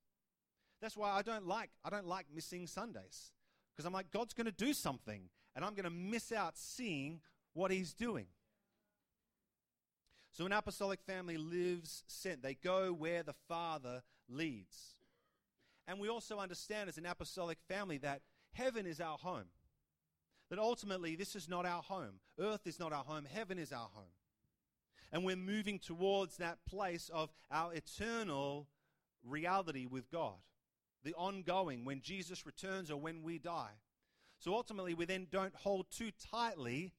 [0.82, 3.32] That's why I don't like, I don't like missing Sundays.
[3.76, 7.20] Because I'm like, God's going to do something and I'm going to miss out seeing
[7.54, 8.26] what he's doing.
[10.32, 12.44] So an apostolic family lives sent.
[12.44, 14.96] They go where the Father leads.
[15.88, 18.22] And we also understand as an apostolic family that
[18.54, 19.50] heaven is our home.
[20.50, 22.20] That ultimately this is not our home.
[22.40, 23.26] Earth is not our home.
[23.26, 24.14] Heaven is our home.
[25.12, 28.68] And we're moving towards that place of our eternal
[29.24, 30.36] reality with God.
[31.04, 33.72] the ongoing, when Jesus returns or when we die.
[34.40, 36.94] So ultimately, we then don't hold too tightly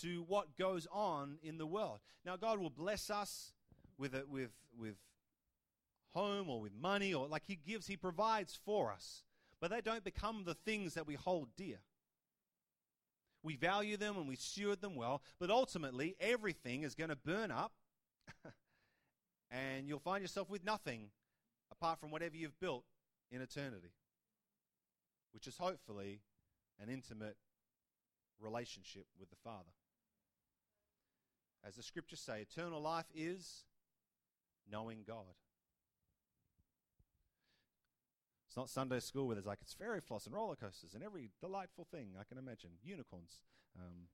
[0.00, 1.98] to what goes on in the world.
[2.24, 3.52] Now, God will bless us
[3.98, 4.96] with, a, with, with
[6.12, 9.24] home or with money, or like He gives, He provides for us.
[9.60, 11.78] But they don't become the things that we hold dear.
[13.42, 17.50] We value them and we steward them well, but ultimately, everything is going to burn
[17.50, 17.72] up,
[19.50, 21.10] and you'll find yourself with nothing
[21.70, 22.84] apart from whatever you've built
[23.30, 23.92] in eternity,
[25.32, 26.20] which is hopefully
[26.80, 27.36] an intimate
[28.40, 29.70] relationship with the Father.
[31.66, 33.64] As the scriptures say, eternal life is
[34.70, 35.34] knowing God.
[38.46, 41.30] It's not Sunday school where there's like, it's fairy floss and roller coasters and every
[41.40, 42.70] delightful thing I can imagine.
[42.84, 43.40] Unicorns.
[43.76, 44.06] Um,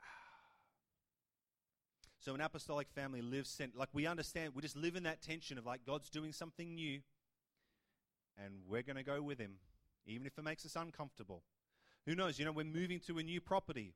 [2.18, 5.58] so an apostolic family lives, sent, like we understand, we just live in that tension
[5.58, 7.00] of like God's doing something new
[8.42, 9.56] and we're going to go with him,
[10.06, 11.42] even if it makes us uncomfortable.
[12.06, 12.38] Who knows?
[12.38, 13.94] You know, we're moving to a new property.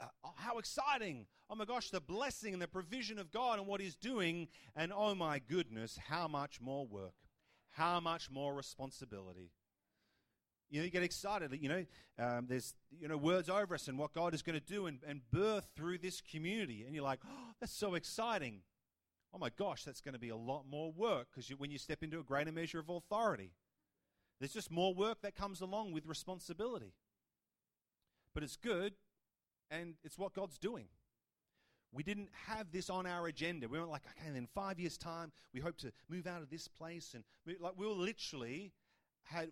[0.00, 1.26] Uh, how exciting!
[1.50, 4.48] Oh my gosh, the blessing and the provision of God and what He's doing.
[4.76, 7.14] And oh my goodness, how much more work,
[7.70, 9.50] how much more responsibility.
[10.70, 11.56] You know, you get excited.
[11.60, 11.84] You know,
[12.18, 14.98] um, there's you know words over us and what God is going to do and,
[15.06, 18.60] and birth through this community, and you're like, oh, that's so exciting.
[19.34, 22.02] Oh my gosh, that's going to be a lot more work because when you step
[22.02, 23.52] into a greater measure of authority,
[24.38, 26.94] there's just more work that comes along with responsibility.
[28.34, 28.94] But it's good
[29.70, 30.86] and it's what God's doing.
[31.92, 33.68] We didn't have this on our agenda.
[33.68, 36.68] We weren't like, okay, in five years' time, we hope to move out of this
[36.68, 37.14] place.
[37.14, 37.24] And
[37.60, 38.72] like, we were literally
[39.24, 39.50] had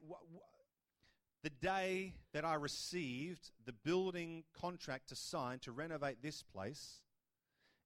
[1.42, 7.00] the day that I received the building contract to sign to renovate this place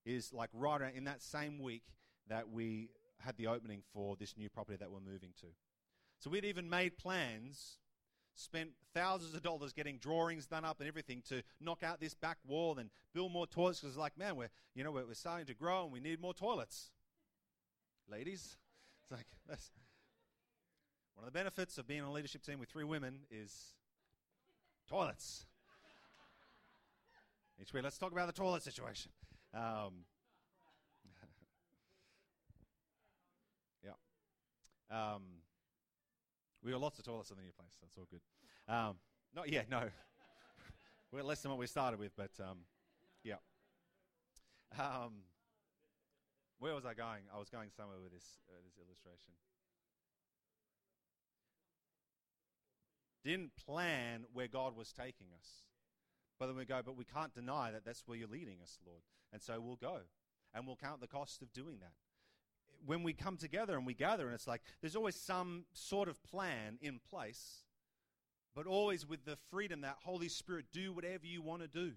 [0.05, 1.83] is like right in that same week
[2.29, 2.89] that we
[3.19, 5.47] had the opening for this new property that we're moving to.
[6.21, 7.79] So we'd even made plans
[8.35, 12.39] spent thousands of dollars getting drawings done up and everything to knock out this back
[12.47, 15.55] wall and build more toilets because like man we're you know we're, we're, starting to
[15.55, 16.91] grow and we need more toilets.
[18.11, 18.57] Ladies?
[19.03, 19.71] It's like that's
[21.15, 23.75] one of the benefits of being on a leadership team with three women is
[24.89, 25.47] toilets.
[27.61, 29.11] Each week let's talk about the toilet situation.
[29.53, 30.05] Um,
[33.85, 33.95] yeah.
[34.91, 35.23] Um,
[36.63, 37.77] we got lots of toilets in the new place.
[37.81, 38.21] That's all good.
[38.69, 38.97] Um,
[39.35, 39.89] not yet, no.
[41.13, 42.59] We're less than what we started with, but um,
[43.25, 43.37] yeah.
[44.79, 45.25] Um,
[46.59, 47.23] where was I going?
[47.35, 49.33] I was going somewhere with this uh, this illustration.
[53.25, 55.65] Didn't plan where God was taking us,
[56.39, 56.81] but then we go.
[56.85, 60.01] But we can't deny that that's where you're leading us, Lord, and so we'll go,
[60.55, 61.95] and we'll count the cost of doing that
[62.85, 66.23] when we come together and we gather, and it's like there's always some sort of
[66.23, 67.65] plan in place,
[68.55, 71.93] but always with the freedom that Holy Spirit, do whatever you want to do.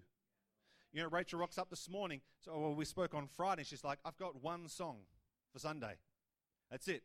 [0.92, 2.20] You know, Rachel rocks up this morning.
[2.44, 3.64] So oh, well, we spoke on Friday.
[3.64, 4.98] She's like, I've got one song
[5.52, 5.94] for Sunday.
[6.70, 7.02] That's it.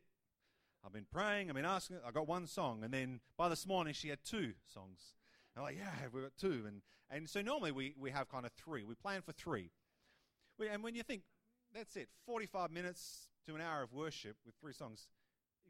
[0.84, 2.84] I've been praying, I've been asking, I got one song.
[2.84, 5.14] And then by this morning, she had two songs.
[5.56, 6.64] I'm like, yeah, we've got two.
[6.66, 8.84] And, and so normally we, we have kind of three.
[8.84, 9.70] We plan for three.
[10.58, 11.22] We, and when you think,
[11.74, 15.06] that's it, 45 minutes, to an hour of worship with three songs,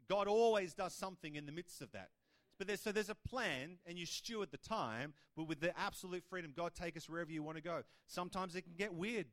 [0.07, 2.09] God always does something in the midst of that.
[2.57, 6.23] But there's, so there's a plan, and you steward the time, but with the absolute
[6.29, 7.81] freedom, God take us wherever you want to go.
[8.07, 9.27] Sometimes it can get weird.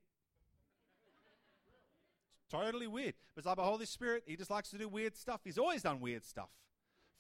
[2.50, 3.14] totally weird.
[3.34, 5.40] But it's like the Holy Spirit, He just likes to do weird stuff.
[5.44, 6.48] He's always done weird stuff.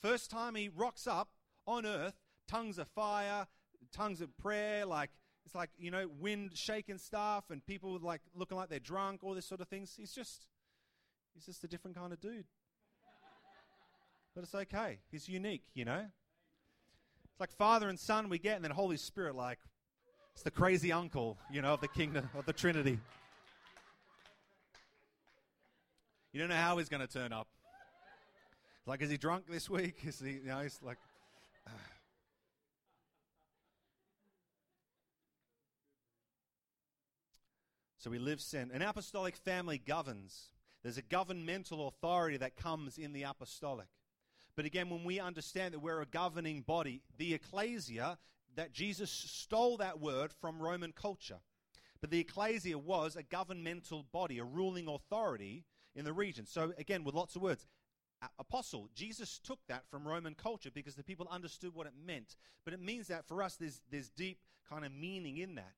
[0.00, 1.28] First time He rocks up
[1.66, 2.14] on earth,
[2.46, 3.46] tongues of fire,
[3.92, 5.10] tongues of prayer, like
[5.44, 9.34] it's like you know wind shaking stuff and people like looking like they're drunk all
[9.34, 10.46] this sort of things he's just
[11.38, 12.46] He's just a different kind of dude.
[14.34, 14.98] but it's okay.
[15.12, 16.04] He's unique, you know?
[17.30, 19.60] It's like Father and Son we get, and then Holy Spirit, like,
[20.34, 22.98] it's the crazy uncle, you know, of the kingdom, of the Trinity.
[26.32, 27.46] You don't know how he's going to turn up.
[28.84, 29.98] Like, is he drunk this week?
[30.04, 30.98] Is he, you know, he's like.
[38.00, 38.70] So we live sin.
[38.72, 40.50] An apostolic family governs.
[40.82, 43.88] There's a governmental authority that comes in the apostolic.
[44.56, 48.18] But again, when we understand that we're a governing body, the ecclesia,
[48.56, 51.38] that Jesus stole that word from Roman culture.
[52.00, 55.64] But the ecclesia was a governmental body, a ruling authority
[55.94, 56.46] in the region.
[56.46, 57.66] So again, with lots of words,
[58.38, 58.88] apostle.
[58.94, 62.36] Jesus took that from Roman culture because the people understood what it meant.
[62.64, 65.74] But it means that for us, there's, there's deep kind of meaning in that.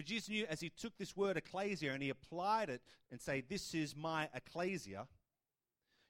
[0.00, 2.80] But Jesus knew as he took this word ecclesia and he applied it
[3.10, 5.06] and say, This is my ecclesia,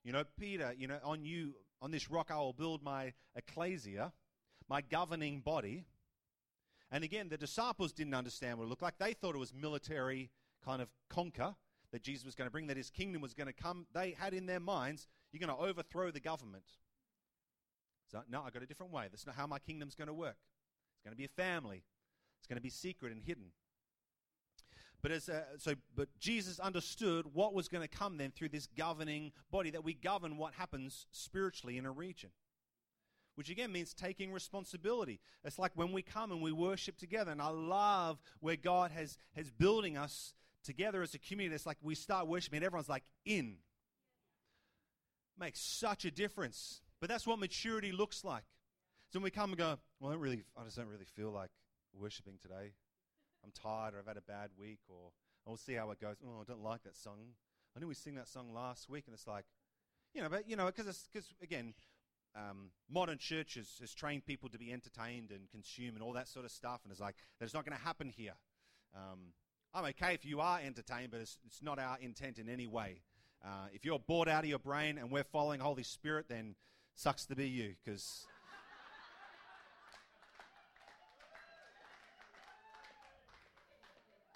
[0.05, 4.13] You know, Peter, you know, on you, on this rock I will build my ecclesia,
[4.69, 5.87] my governing body.
[6.93, 8.97] And again, the disciples didn't understand what it looked like.
[8.97, 10.31] They thought it was military
[10.65, 11.57] kind of conquer
[11.91, 13.87] that Jesus was going to bring, that his kingdom was going to come.
[13.93, 16.63] They had in their minds, you're going to overthrow the government.
[18.13, 19.09] So, no, I got a different way.
[19.11, 20.37] That's not how my kingdom's going to work.
[20.95, 21.83] It's going to be a family.
[22.39, 23.47] It's going to be secret and hidden.
[25.03, 28.67] But as uh, so, but Jesus understood what was going to come then through this
[28.67, 32.31] governing body that we govern what happens spiritually in a region.
[33.37, 35.21] Which again means taking responsibility.
[35.45, 39.17] It's like when we come and we worship together, and I love where God has
[39.35, 41.55] has building us together as a community.
[41.55, 43.57] It's like we start worshiping, and everyone's like in.
[45.39, 46.83] Makes such a difference.
[47.01, 48.45] But that's what maturity looks like.
[49.11, 51.31] So when we come and go, well, I don't really, I just don't really feel
[51.31, 51.51] like
[51.99, 52.73] worshiping today.
[53.45, 55.11] I'm tired, or I've had a bad week, or
[55.47, 56.17] we'll see how it goes.
[56.25, 57.19] Oh, I don't like that song.
[57.77, 59.45] I knew we sing that song last week, and it's like,
[60.15, 61.75] you know, but you know, because because again,
[62.37, 66.29] um, modern church has, has, trained people to be entertained and consume and all that
[66.29, 68.35] sort of stuff, and it's like that's not going to happen here.
[68.95, 69.33] Um,
[69.73, 73.03] I'm okay if you are entertained, but it's, it's not our intent in any way.
[73.45, 76.55] Uh, if you're bored out of your brain and we're following Holy Spirit, then
[76.95, 78.27] sucks to be you, because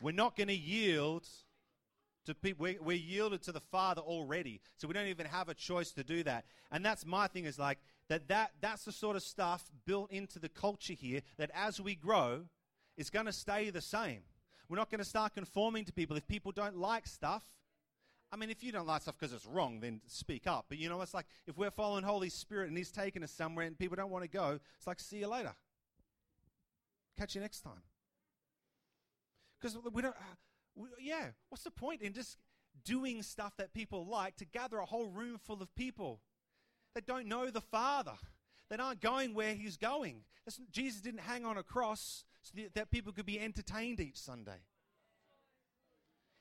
[0.05, 1.27] We're not going to yield
[2.27, 2.65] to people.
[2.65, 6.05] We're, we're yielded to the Father already, so we don't even have a choice to
[6.05, 6.45] do that.
[6.71, 7.79] And that's my thing is like
[8.11, 8.29] that.
[8.29, 11.23] That that's the sort of stuff built into the culture here.
[11.39, 12.43] That as we grow,
[12.99, 14.21] it's going to stay the same.
[14.69, 16.19] We're not going to start conforming to people.
[16.19, 17.43] If people don't like stuff,
[18.31, 20.67] I mean, if you don't like stuff because it's wrong, then speak up.
[20.69, 23.65] But you know, it's like if we're following Holy Spirit and He's taking us somewhere
[23.65, 25.55] and people don't want to go, it's like, see you later.
[27.17, 27.81] Catch you next time.
[29.65, 30.35] Because we don't, uh,
[30.77, 32.37] we, yeah, what's the point in just
[32.85, 36.21] doing stuff that people like to gather a whole room full of people
[36.95, 38.13] that don't know the Father,
[38.69, 40.25] that aren't going where He's going?
[40.45, 44.19] That's, Jesus didn't hang on a cross so that, that people could be entertained each
[44.19, 44.61] Sunday.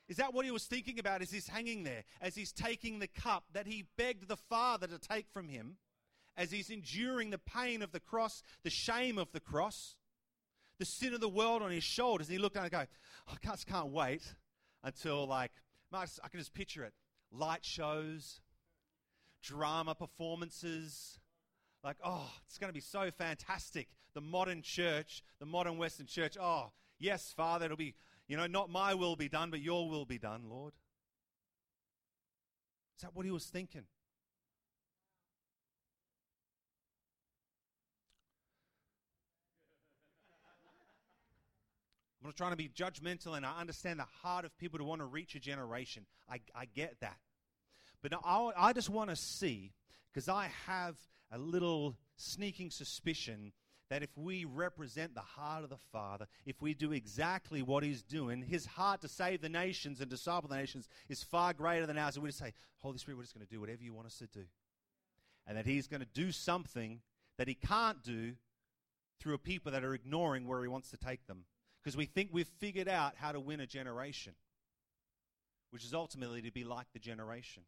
[0.10, 3.08] Is that what he was thinking about as he's hanging there, as he's taking the
[3.08, 5.78] cup that he begged the Father to take from him,
[6.36, 9.96] as he's enduring the pain of the cross, the shame of the cross?
[10.80, 12.28] The sin of the world on his shoulders.
[12.28, 12.86] And he looked down and go,
[13.30, 14.34] oh, I just can't wait
[14.84, 15.52] until like,
[15.92, 16.94] I can just picture it.
[17.32, 18.42] Light shows,
[19.42, 21.20] drama performances.
[21.84, 23.90] Like, oh, it's going to be so fantastic.
[24.14, 26.38] The modern church, the modern Western church.
[26.40, 27.96] Oh, yes, Father, it'll be,
[28.28, 30.74] you know, not my will be done, but your will be done, Lord.
[32.98, 33.84] Is that what he was thinking?
[42.24, 45.02] I'm not trying to be judgmental, and I understand the heart of people to want
[45.02, 46.06] to reach a generation.
[46.30, 47.18] I, I get that.
[48.02, 49.74] But I, I just want to see,
[50.10, 50.96] because I have
[51.34, 53.52] a little sneaking suspicion
[53.90, 58.02] that if we represent the heart of the Father, if we do exactly what He's
[58.02, 61.98] doing, His heart to save the nations and disciple the nations is far greater than
[61.98, 62.16] ours.
[62.16, 64.18] And we just say, Holy Spirit, we're just going to do whatever you want us
[64.20, 64.46] to do.
[65.46, 67.02] And that He's going to do something
[67.38, 68.36] that He can't do
[69.20, 71.44] through a people that are ignoring where He wants to take them
[71.84, 74.34] because we think we've figured out how to win a generation,
[75.72, 77.64] which is ultimately to be like the generation.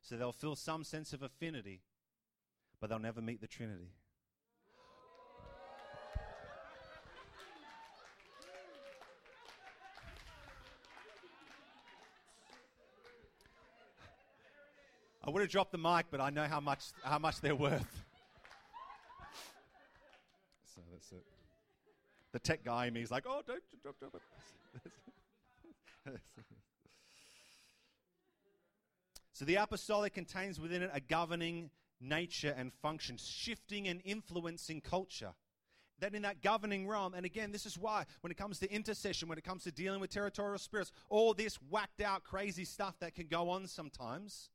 [0.00, 1.82] So they'll feel some sense of affinity,
[2.80, 3.90] but they'll never meet the Trinity.
[15.22, 17.82] I would have dropped the mic, but I know how much, how much they're worth.
[20.74, 21.35] so that's it
[22.36, 23.62] the tech guy in me is like, oh, don't,
[29.32, 35.32] so the apostolic contains within it a governing nature and function, shifting and influencing culture.
[36.00, 39.30] That in that governing realm, and again, this is why when it comes to intercession,
[39.30, 43.14] when it comes to dealing with territorial spirits, all this whacked out crazy stuff that
[43.14, 44.50] can go on sometimes,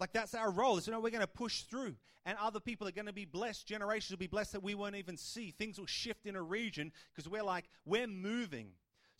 [0.00, 0.80] like that's our role.
[0.80, 3.66] You know we're going to push through, and other people are going to be blessed.
[3.66, 5.50] Generations will be blessed that we won't even see.
[5.50, 8.72] Things will shift in a region because we're like we're moving.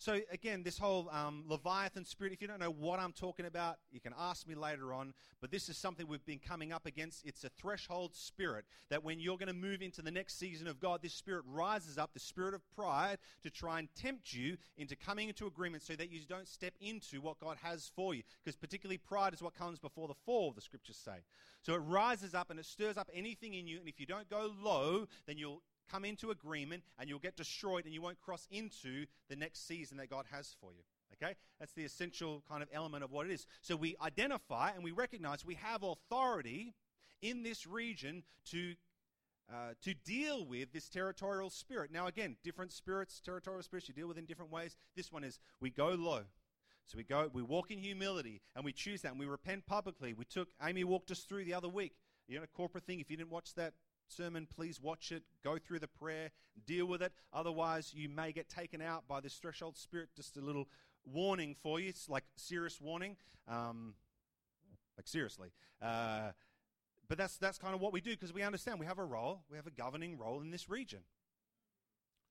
[0.03, 3.77] So, again, this whole um, Leviathan spirit, if you don't know what I'm talking about,
[3.89, 5.13] you can ask me later on.
[5.39, 7.25] But this is something we've been coming up against.
[7.25, 10.81] It's a threshold spirit that when you're going to move into the next season of
[10.81, 14.97] God, this spirit rises up, the spirit of pride, to try and tempt you into
[14.97, 18.23] coming into agreement so that you don't step into what God has for you.
[18.43, 21.23] Because, particularly, pride is what comes before the fall, the scriptures say.
[21.61, 23.79] So, it rises up and it stirs up anything in you.
[23.79, 25.61] And if you don't go low, then you'll
[25.93, 29.97] come into agreement and you'll get destroyed and you won't cross into the next season
[29.97, 30.81] that God has for you.
[31.13, 31.35] Okay?
[31.59, 33.45] That's the essential kind of element of what it is.
[33.61, 36.73] So we identify and we recognize we have authority
[37.21, 38.73] in this region to.
[39.53, 41.91] Uh, to deal with this territorial spirit.
[41.91, 44.77] Now, again, different spirits, territorial spirits, you deal with in different ways.
[44.95, 46.21] This one is we go low.
[46.85, 50.13] So we go, we walk in humility, and we choose that, and we repent publicly.
[50.13, 51.91] We took, Amy walked us through the other week,
[52.27, 53.01] you know, corporate thing.
[53.01, 53.73] If you didn't watch that
[54.07, 56.31] sermon, please watch it, go through the prayer,
[56.65, 57.13] deal with it.
[57.31, 60.09] Otherwise, you may get taken out by this threshold spirit.
[60.15, 60.67] Just a little
[61.05, 61.89] warning for you.
[61.89, 63.17] It's like serious warning.
[63.47, 63.95] Um,
[64.97, 65.51] like seriously.
[65.81, 66.31] Uh,
[67.09, 69.43] but that's that's kind of what we do because we understand we have a role,
[69.49, 70.99] we have a governing role in this region.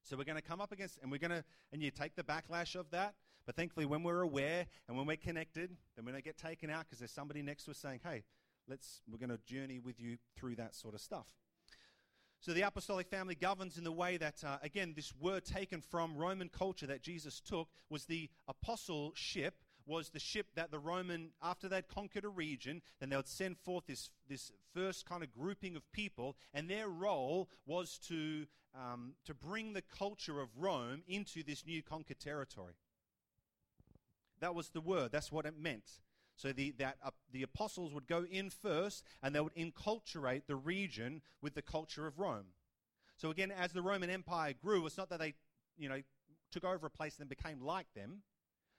[0.03, 2.25] So we're going to come up against, and we're going to, and you take the
[2.25, 3.15] backlash of that.
[3.47, 6.85] But thankfully, when we're aware and when we're connected, then we don't get taken out
[6.85, 8.25] because there's somebody next to us saying, "Hey,
[8.69, 11.27] let's we're going to journey with you through that sort of stuff."
[12.43, 16.17] So the apostolic family governs in the way that, uh, again, this word taken from
[16.17, 19.55] Roman culture that Jesus took was the apostleship,
[19.87, 23.59] was the ship that the Roman, after they'd conquered a region, then they would send
[23.59, 29.15] forth this, this first kind of grouping of people, and their role was to, um,
[29.25, 32.75] to bring the culture of Rome into this new conquered territory.
[34.41, 36.01] That was the word, that's what it meant.
[36.43, 40.57] So the, that, uh, the apostles would go in first and they would enculturate the
[40.57, 42.47] region with the culture of Rome.
[43.17, 45.35] So again, as the Roman Empire grew, it's not that they,
[45.79, 46.03] you know,
[46.51, 48.23] took over a place and became like them,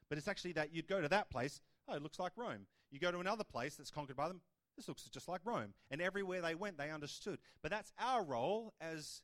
[0.10, 2.68] but it's actually that you'd go to that place, oh, it looks like Rome.
[2.92, 4.42] You go to another place that's conquered by them,
[4.76, 5.74] this looks just like Rome.
[5.90, 7.40] And everywhere they went, they understood.
[7.62, 9.22] But that's our role as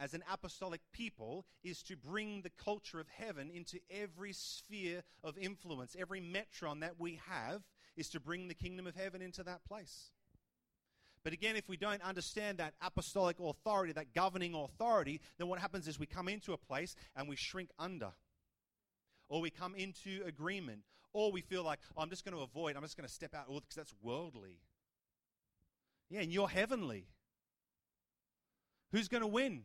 [0.00, 5.36] as an apostolic people is to bring the culture of heaven into every sphere of
[5.36, 5.94] influence.
[5.98, 7.62] Every metron that we have
[7.96, 10.10] is to bring the kingdom of heaven into that place.
[11.22, 15.86] But again, if we don't understand that apostolic authority, that governing authority, then what happens
[15.86, 18.12] is we come into a place and we shrink under.
[19.28, 20.80] Or we come into agreement.
[21.12, 23.34] Or we feel like, oh, I'm just going to avoid, I'm just going to step
[23.34, 24.60] out because that's worldly.
[26.08, 27.06] Yeah, and you're heavenly.
[28.92, 29.64] Who's going to win?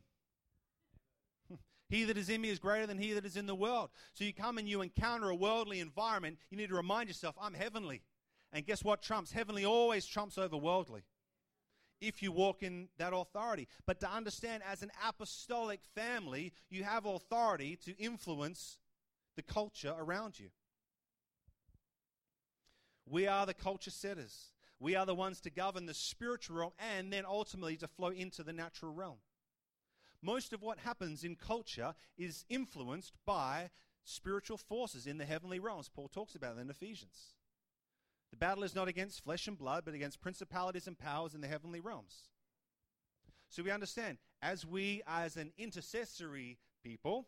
[1.87, 3.89] He that is in me is greater than he that is in the world.
[4.13, 7.53] So you come and you encounter a worldly environment, you need to remind yourself, I'm
[7.53, 8.01] heavenly.
[8.51, 9.31] And guess what trumps?
[9.31, 11.03] Heavenly always trumps over worldly
[12.01, 13.67] if you walk in that authority.
[13.85, 18.79] But to understand, as an apostolic family, you have authority to influence
[19.35, 20.49] the culture around you.
[23.07, 24.51] We are the culture setters.
[24.79, 28.43] We are the ones to govern the spiritual realm and then ultimately to flow into
[28.43, 29.17] the natural realm
[30.21, 33.69] most of what happens in culture is influenced by
[34.03, 35.89] spiritual forces in the heavenly realms.
[35.89, 37.33] Paul talks about it in Ephesians.
[38.31, 41.47] The battle is not against flesh and blood, but against principalities and powers in the
[41.47, 42.29] heavenly realms.
[43.49, 47.27] So we understand, as we, as an intercessory people,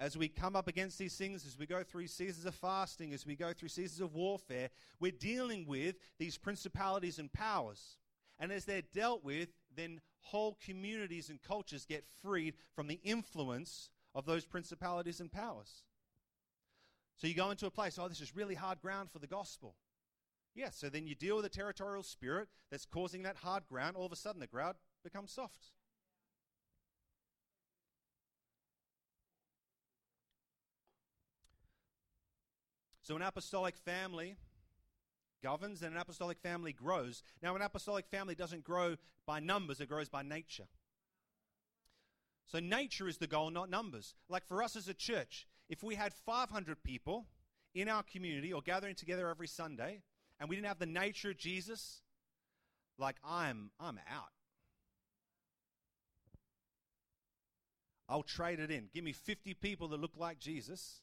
[0.00, 3.26] as we come up against these things, as we go through seasons of fasting, as
[3.26, 7.96] we go through seasons of warfare, we're dealing with these principalities and powers.
[8.38, 13.90] And as they're dealt with, then whole communities and cultures get freed from the influence
[14.14, 15.84] of those principalities and powers.
[17.16, 19.74] So you go into a place, oh, this is really hard ground for the gospel.
[20.54, 23.96] Yes, yeah, so then you deal with a territorial spirit that's causing that hard ground.
[23.96, 25.70] All of a sudden, the ground becomes soft.
[33.02, 34.36] So, an apostolic family
[35.42, 37.22] governs and an apostolic family grows.
[37.42, 40.68] Now, an apostolic family doesn't grow by numbers, it grows by nature.
[42.46, 44.14] So, nature is the goal, not numbers.
[44.28, 47.26] Like for us as a church, if we had 500 people
[47.74, 50.02] in our community or gathering together every Sunday
[50.40, 52.00] and we didn't have the nature of Jesus,
[52.98, 54.32] like I'm, I'm out.
[58.08, 58.88] I'll trade it in.
[58.94, 61.02] Give me 50 people that look like Jesus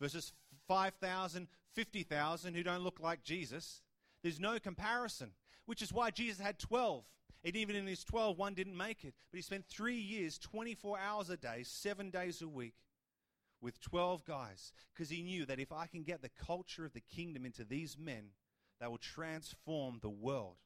[0.00, 0.32] versus
[0.66, 3.82] 5,000, 50,000 who don't look like Jesus.
[4.22, 5.32] There's no comparison,
[5.66, 7.04] which is why Jesus had 12.
[7.44, 9.14] And even in his 12, one didn't make it.
[9.30, 12.74] But he spent three years, 24 hours a day, seven days a week,
[13.60, 17.00] with 12 guys, because he knew that if I can get the culture of the
[17.00, 18.30] kingdom into these men,
[18.80, 20.56] they will transform the world.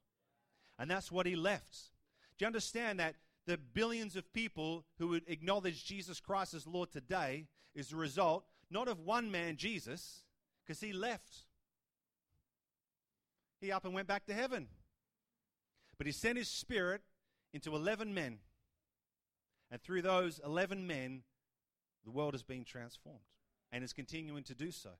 [0.78, 1.90] And that's what he left.
[2.36, 6.92] Do you understand that the billions of people who would acknowledge Jesus Christ as Lord
[6.92, 10.22] today is the result not of one man, Jesus,
[10.64, 11.44] because he left.
[13.60, 14.68] He up and went back to heaven.
[15.96, 17.02] But he sent his spirit
[17.52, 18.38] into 11 men.
[19.70, 21.22] And through those 11 men,
[22.04, 23.18] the world has been transformed
[23.72, 24.90] and is continuing to do so.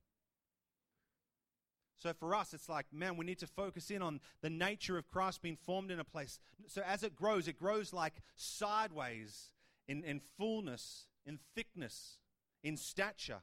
[1.98, 5.08] So for us, it's like, man, we need to focus in on the nature of
[5.08, 6.38] Christ being formed in a place.
[6.68, 9.50] So as it grows, it grows like sideways
[9.88, 12.18] in, in fullness, in thickness,
[12.62, 13.42] in stature.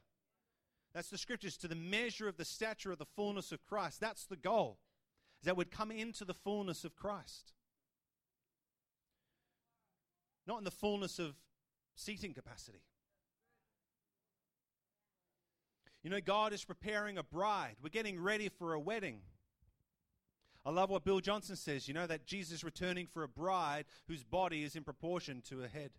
[0.96, 4.00] That's the scriptures, to the measure of the stature of the fullness of Christ.
[4.00, 4.78] That's the goal,
[5.44, 7.52] that we'd come into the fullness of Christ.
[10.46, 11.34] Not in the fullness of
[11.96, 12.80] seating capacity.
[16.02, 17.76] You know, God is preparing a bride.
[17.82, 19.18] We're getting ready for a wedding.
[20.64, 24.24] I love what Bill Johnson says, you know, that Jesus returning for a bride whose
[24.24, 25.90] body is in proportion to her head.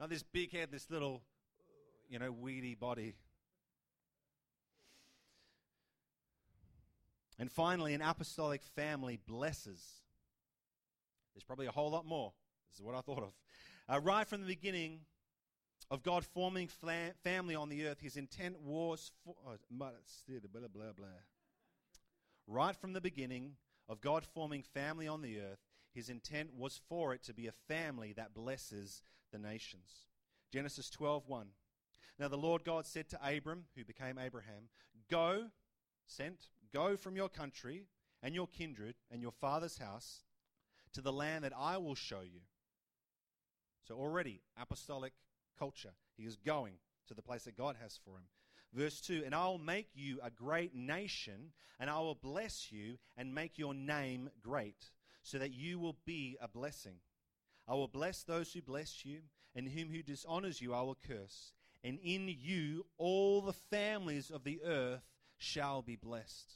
[0.00, 1.22] Not this big head, this little,
[2.08, 3.14] you know, weedy body.
[7.38, 9.82] And finally, an apostolic family blesses.
[11.34, 12.32] There's probably a whole lot more.
[12.70, 13.32] This is what I thought of.
[13.88, 15.00] Uh, right from the beginning
[15.90, 19.34] of God forming fla- family on the earth, his intent was for.
[19.46, 19.90] Oh, blah,
[20.72, 21.06] blah, blah.
[22.46, 23.52] Right from the beginning
[23.88, 25.58] of God forming family on the earth,
[25.92, 29.02] his intent was for it to be a family that blesses
[29.32, 30.06] the nations.
[30.52, 31.46] Genesis 12:1.
[32.18, 34.68] Now the Lord God said to Abram, who became Abraham,
[35.08, 35.50] "Go,
[36.06, 37.88] sent, go from your country
[38.22, 40.24] and your kindred and your father's house
[40.92, 42.42] to the land that I will show you."
[43.82, 45.12] So already apostolic
[45.58, 45.94] culture.
[46.16, 48.28] He is going to the place that God has for him.
[48.72, 52.98] Verse 2 And I will make you a great nation, and I will bless you
[53.16, 54.90] and make your name great,
[55.22, 56.96] so that you will be a blessing.
[57.68, 59.22] I will bless those who bless you,
[59.54, 61.52] and him who dishonors you I will curse.
[61.84, 65.04] And in you all the families of the earth
[65.36, 66.54] shall be blessed.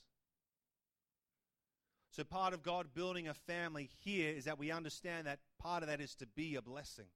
[2.11, 5.89] So, part of God building a family here is that we understand that part of
[5.89, 7.07] that is to be a blessing.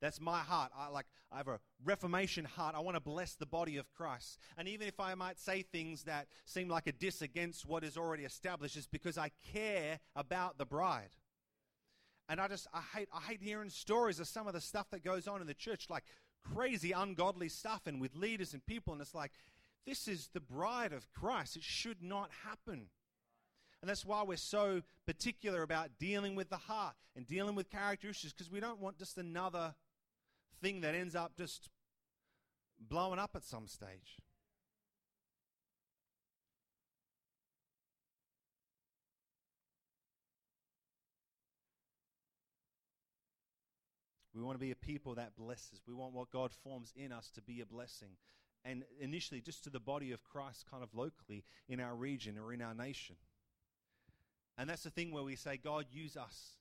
[0.00, 0.72] That's my heart.
[0.76, 2.74] I like I have a reformation heart.
[2.74, 4.38] I want to bless the body of Christ.
[4.58, 7.96] And even if I might say things that seem like a diss against what is
[7.96, 11.10] already established, it's because I care about the bride.
[12.28, 15.04] And I just I hate I hate hearing stories of some of the stuff that
[15.04, 16.04] goes on in the church, like
[16.54, 19.32] crazy ungodly stuff and with leaders and people, and it's like
[19.86, 21.56] this is the bride of Christ.
[21.56, 22.86] It should not happen.
[23.80, 28.08] And that's why we're so particular about dealing with the heart and dealing with character
[28.08, 29.74] issues because we don't want just another
[30.60, 31.68] thing that ends up just
[32.78, 34.18] blowing up at some stage.
[44.34, 45.82] We want to be a people that blesses.
[45.86, 48.16] We want what God forms in us to be a blessing.
[48.64, 52.52] And initially, just to the body of Christ, kind of locally in our region or
[52.52, 53.16] in our nation.
[54.56, 56.56] And that's the thing where we say, God, use us.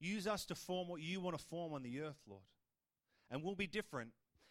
[0.00, 2.42] Use us to form what you want to form on the earth, Lord
[3.30, 4.10] and we'll be different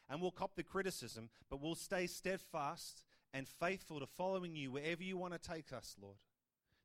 [0.10, 3.04] and we'll cop the criticism, but we'll stay steadfast
[3.34, 6.18] and faithful to following you wherever you want to take us, Lord.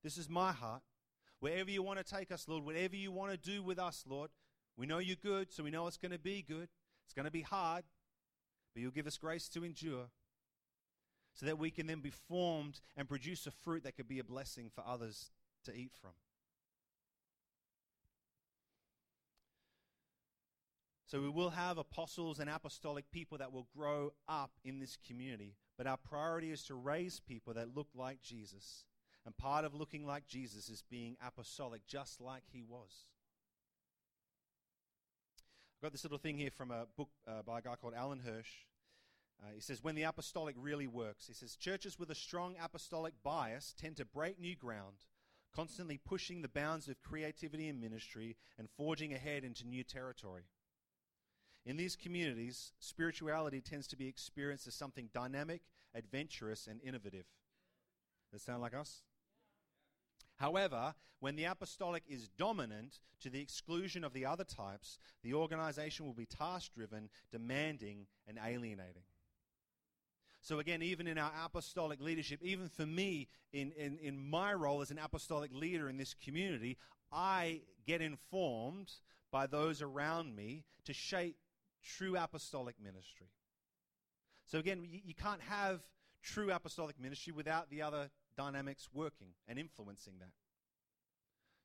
[0.02, 0.82] This is my heart.
[1.38, 4.30] Wherever you want to take us, Lord, whatever you want to do with us, Lord,
[4.76, 6.68] we know you're good, so we know it's going to be good.
[7.04, 7.84] It's going to be hard,
[8.74, 10.06] but you'll give us grace to endure
[11.34, 14.24] so that we can then be formed and produce a fruit that could be a
[14.24, 15.30] blessing for others
[15.64, 16.12] to eat from.
[21.06, 25.56] So we will have apostles and apostolic people that will grow up in this community.
[25.76, 28.84] But our priority is to raise people that look like Jesus.
[29.26, 33.08] And part of looking like Jesus is being apostolic, just like he was.
[35.82, 38.20] I've got this little thing here from a book uh, by a guy called Alan
[38.20, 38.52] Hirsch.
[39.42, 43.14] Uh, he says, When the apostolic really works, he says, churches with a strong apostolic
[43.24, 44.98] bias tend to break new ground,
[45.52, 50.44] constantly pushing the bounds of creativity and ministry and forging ahead into new territory.
[51.66, 55.62] In these communities, spirituality tends to be experienced as something dynamic,
[55.96, 57.26] adventurous, and innovative.
[58.30, 59.02] Does that sound like us?
[60.42, 66.04] However, when the apostolic is dominant to the exclusion of the other types, the organization
[66.04, 69.04] will be task driven, demanding, and alienating.
[70.40, 74.82] So, again, even in our apostolic leadership, even for me in, in, in my role
[74.82, 76.76] as an apostolic leader in this community,
[77.12, 78.90] I get informed
[79.30, 81.36] by those around me to shape
[81.84, 83.28] true apostolic ministry.
[84.46, 85.82] So again, you, you can't have
[86.20, 90.32] true apostolic ministry without the other dynamics working and influencing that.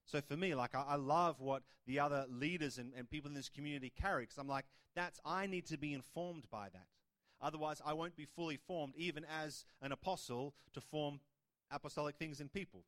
[0.05, 3.35] So for me, like I, I love what the other leaders and, and people in
[3.35, 4.65] this community carry because I'm like,
[4.95, 6.87] that's I need to be informed by that.
[7.41, 11.19] Otherwise, I won't be fully formed, even as an apostle, to form
[11.71, 12.83] apostolic things in people.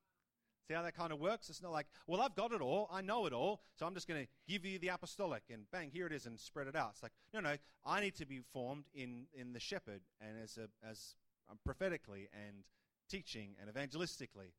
[0.67, 1.49] See how that kind of works?
[1.49, 4.07] It's not like, well, I've got it all, I know it all, so I'm just
[4.07, 6.91] going to give you the apostolic and bang, here it is, and spread it out.
[6.93, 7.55] It's like, no, no,
[7.85, 11.15] I need to be formed in, in the shepherd and as, a, as
[11.49, 12.63] um, prophetically and
[13.09, 14.53] teaching and evangelistically.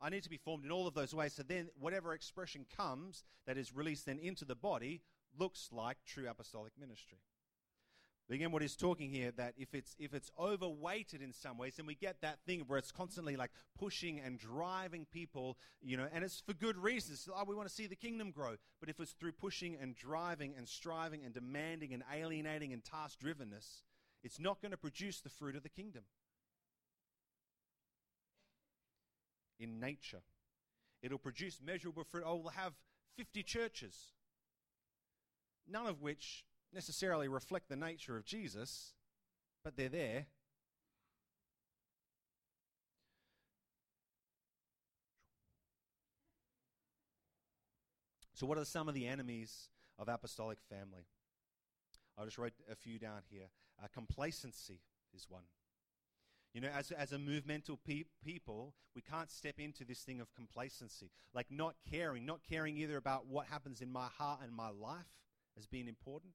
[0.00, 1.32] I need to be formed in all of those ways.
[1.32, 5.00] So then, whatever expression comes that is released then into the body
[5.38, 7.18] looks like true apostolic ministry.
[8.28, 11.76] But again, what he's talking here that if it's if it's overweighted in some ways,
[11.76, 16.08] then we get that thing where it's constantly like pushing and driving people, you know,
[16.12, 17.28] and it's for good reasons.
[17.32, 18.56] Oh, we want to see the kingdom grow.
[18.80, 23.20] But if it's through pushing and driving and striving and demanding and alienating and task
[23.20, 23.82] drivenness,
[24.24, 26.02] it's not going to produce the fruit of the kingdom.
[29.58, 30.22] In nature,
[31.02, 32.24] it'll produce measurable fruit.
[32.26, 32.74] Oh, we'll have
[33.16, 34.12] 50 churches,
[35.66, 38.92] none of which necessarily reflect the nature of Jesus,
[39.64, 40.26] but they're there.
[48.34, 51.06] So, what are some of the enemies of apostolic family?
[52.18, 53.48] I'll just wrote a few down here.
[53.82, 54.80] Uh, complacency
[55.14, 55.44] is one.
[56.56, 60.34] You know, as, as a movemental pe- people, we can't step into this thing of
[60.34, 64.70] complacency, like not caring, not caring either about what happens in my heart and my
[64.70, 65.04] life
[65.58, 66.32] as being important,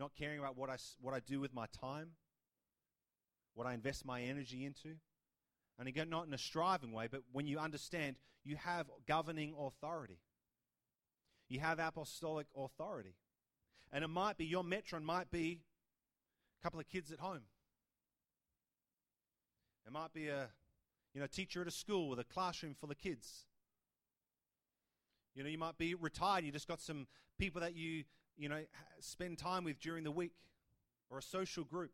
[0.00, 2.12] not caring about what I, what I do with my time,
[3.52, 4.94] what I invest my energy into.
[5.78, 10.20] And again, not in a striving way, but when you understand you have governing authority,
[11.50, 13.16] you have apostolic authority.
[13.92, 15.60] And it might be your metron might be
[16.58, 17.42] a couple of kids at home.
[19.86, 20.48] It might be a
[21.14, 23.46] you know teacher at a school with a classroom full of kids.
[25.34, 26.44] You know, you might be retired.
[26.44, 27.06] You just got some
[27.38, 28.04] people that you
[28.36, 28.62] you know,
[29.00, 30.32] spend time with during the week
[31.10, 31.92] or a social group.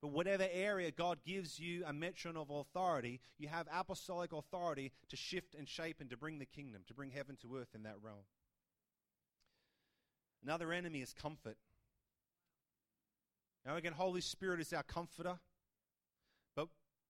[0.00, 5.16] But whatever area God gives you a metron of authority, you have apostolic authority to
[5.16, 7.96] shift and shape and to bring the kingdom, to bring heaven to earth in that
[8.02, 8.24] realm.
[10.42, 11.56] Another enemy is comfort.
[13.64, 15.38] Now, again, Holy Spirit is our comforter.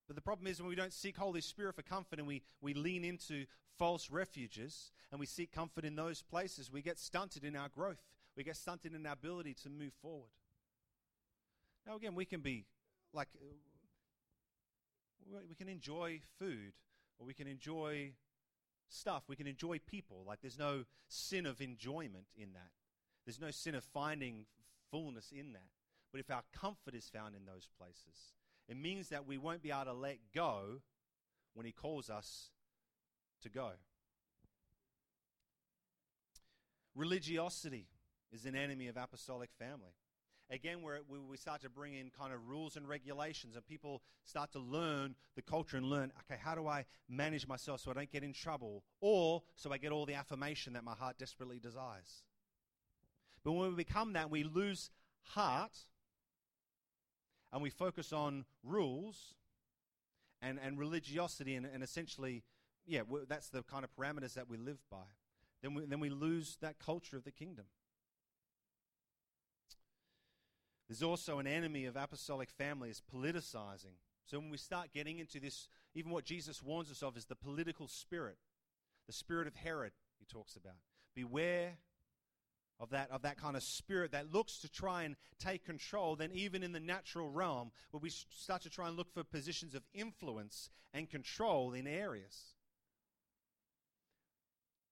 [0.07, 2.73] But, the problem is when we don't seek Holy Spirit for comfort and we, we
[2.73, 3.45] lean into
[3.77, 8.03] false refuges and we seek comfort in those places, we get stunted in our growth
[8.35, 10.31] we get stunted in our ability to move forward.
[11.87, 12.65] Now, again, we can be
[13.13, 13.29] like,
[15.47, 16.73] we can enjoy food
[17.17, 18.11] or we can enjoy
[18.89, 19.23] stuff.
[19.27, 20.23] We can enjoy people.
[20.27, 22.71] Like, there's no sin of enjoyment in that,
[23.25, 24.45] there's no sin of finding
[24.91, 25.69] fullness in that.
[26.11, 28.34] But if our comfort is found in those places,
[28.67, 30.81] it means that we won't be able to let go
[31.53, 32.49] when He calls us
[33.41, 33.71] to go.
[36.95, 37.87] Religiosity
[38.31, 39.93] is an enemy of apostolic family.
[40.49, 44.51] Again, where we start to bring in kind of rules and regulations, and people start
[44.51, 48.11] to learn the culture and learn, okay, how do I manage myself so I don't
[48.11, 52.23] get in trouble, or so I get all the affirmation that my heart desperately desires.
[53.43, 54.91] But when we become that, we lose
[55.23, 55.75] heart
[57.55, 59.33] and we focus on rules
[60.41, 62.43] and, and religiosity, and, and essentially,
[62.85, 62.99] yeah,
[63.29, 65.07] that's the kind of parameters that we live by.
[65.63, 67.63] Then we, then we lose that culture of the kingdom.
[70.89, 73.95] There's also an enemy of apostolic families politicizing.
[74.25, 77.35] So when we start getting into this, even what Jesus warns us of is the
[77.35, 78.35] political spirit,
[79.07, 80.75] the spirit of Herod, he talks about.
[81.15, 81.77] Beware
[82.79, 86.31] of that, of that kind of spirit that looks to try and take control, then
[86.33, 89.83] even in the natural realm, where we start to try and look for positions of
[89.93, 92.55] influence and control in areas.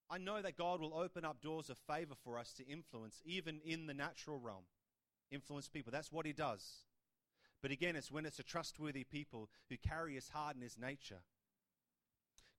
[0.10, 3.60] I know that God will open up doors of favor for us to influence, even
[3.66, 4.64] in the natural realm
[5.32, 5.92] influence people.
[5.92, 6.64] That's what he does.
[7.62, 11.22] But again, it's when it's a trustworthy people who carry his heart and his nature.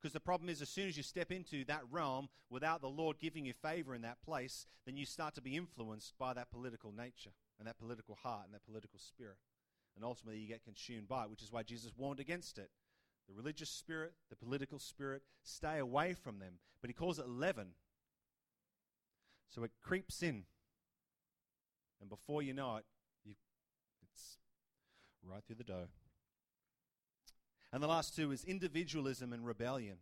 [0.05, 3.19] Because the problem is, as soon as you step into that realm without the Lord
[3.19, 6.93] giving you favor in that place, then you start to be influenced by that political
[6.93, 9.39] nature and that political heart and that political spirit.
[9.97, 12.69] And ultimately, you get consumed by it, which is why Jesus warned against it.
[13.29, 16.59] The religious spirit, the political spirit, stay away from them.
[16.83, 17.69] But he calls it leaven.
[19.49, 20.45] So it creeps in
[22.03, 22.85] and before you know it,
[23.25, 23.33] you,
[24.13, 24.37] it's
[25.27, 25.89] right through the dough.
[27.75, 29.97] And the last two is individualism and rebellion.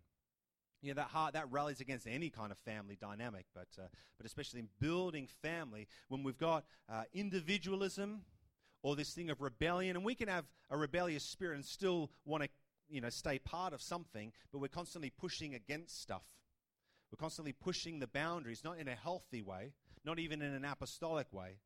[0.83, 3.87] You know, that heart that rallies against any kind of family dynamic, but, uh,
[4.18, 8.25] but especially in building family, when we've got uh, individualism
[8.83, 12.43] or this thing of rebellion, and we can have a rebellious spirit and still want
[12.43, 12.51] to
[12.91, 16.27] you know, stay part of something, but we're constantly pushing against stuff.
[17.11, 19.73] We're constantly pushing the boundaries, not in a healthy way,
[20.05, 21.57] not even in an apostolic way,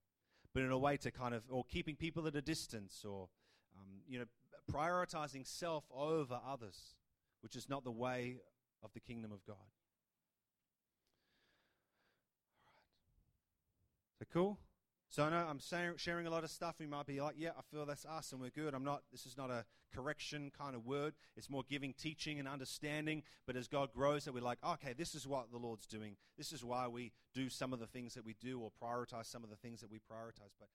[0.54, 3.28] but in a way to kind of, or keeping people at a distance, or,
[3.76, 4.26] um, you know,
[4.72, 6.94] prioritizing self over others,
[7.40, 8.38] which is not the way
[8.82, 9.56] of the kingdom of God.
[14.18, 14.58] So cool?
[15.08, 15.60] So I know I'm
[15.96, 16.76] sharing a lot of stuff.
[16.78, 18.74] We might be like, yeah, I feel that's us and we're good.
[18.74, 19.64] I'm not, this is not a
[19.94, 21.14] correction kind of word.
[21.36, 23.22] It's more giving teaching and understanding.
[23.46, 26.16] But as God grows, that we're like, oh, okay, this is what the Lord's doing.
[26.36, 29.44] This is why we do some of the things that we do or prioritize some
[29.44, 30.52] of the things that we prioritize.
[30.58, 30.68] But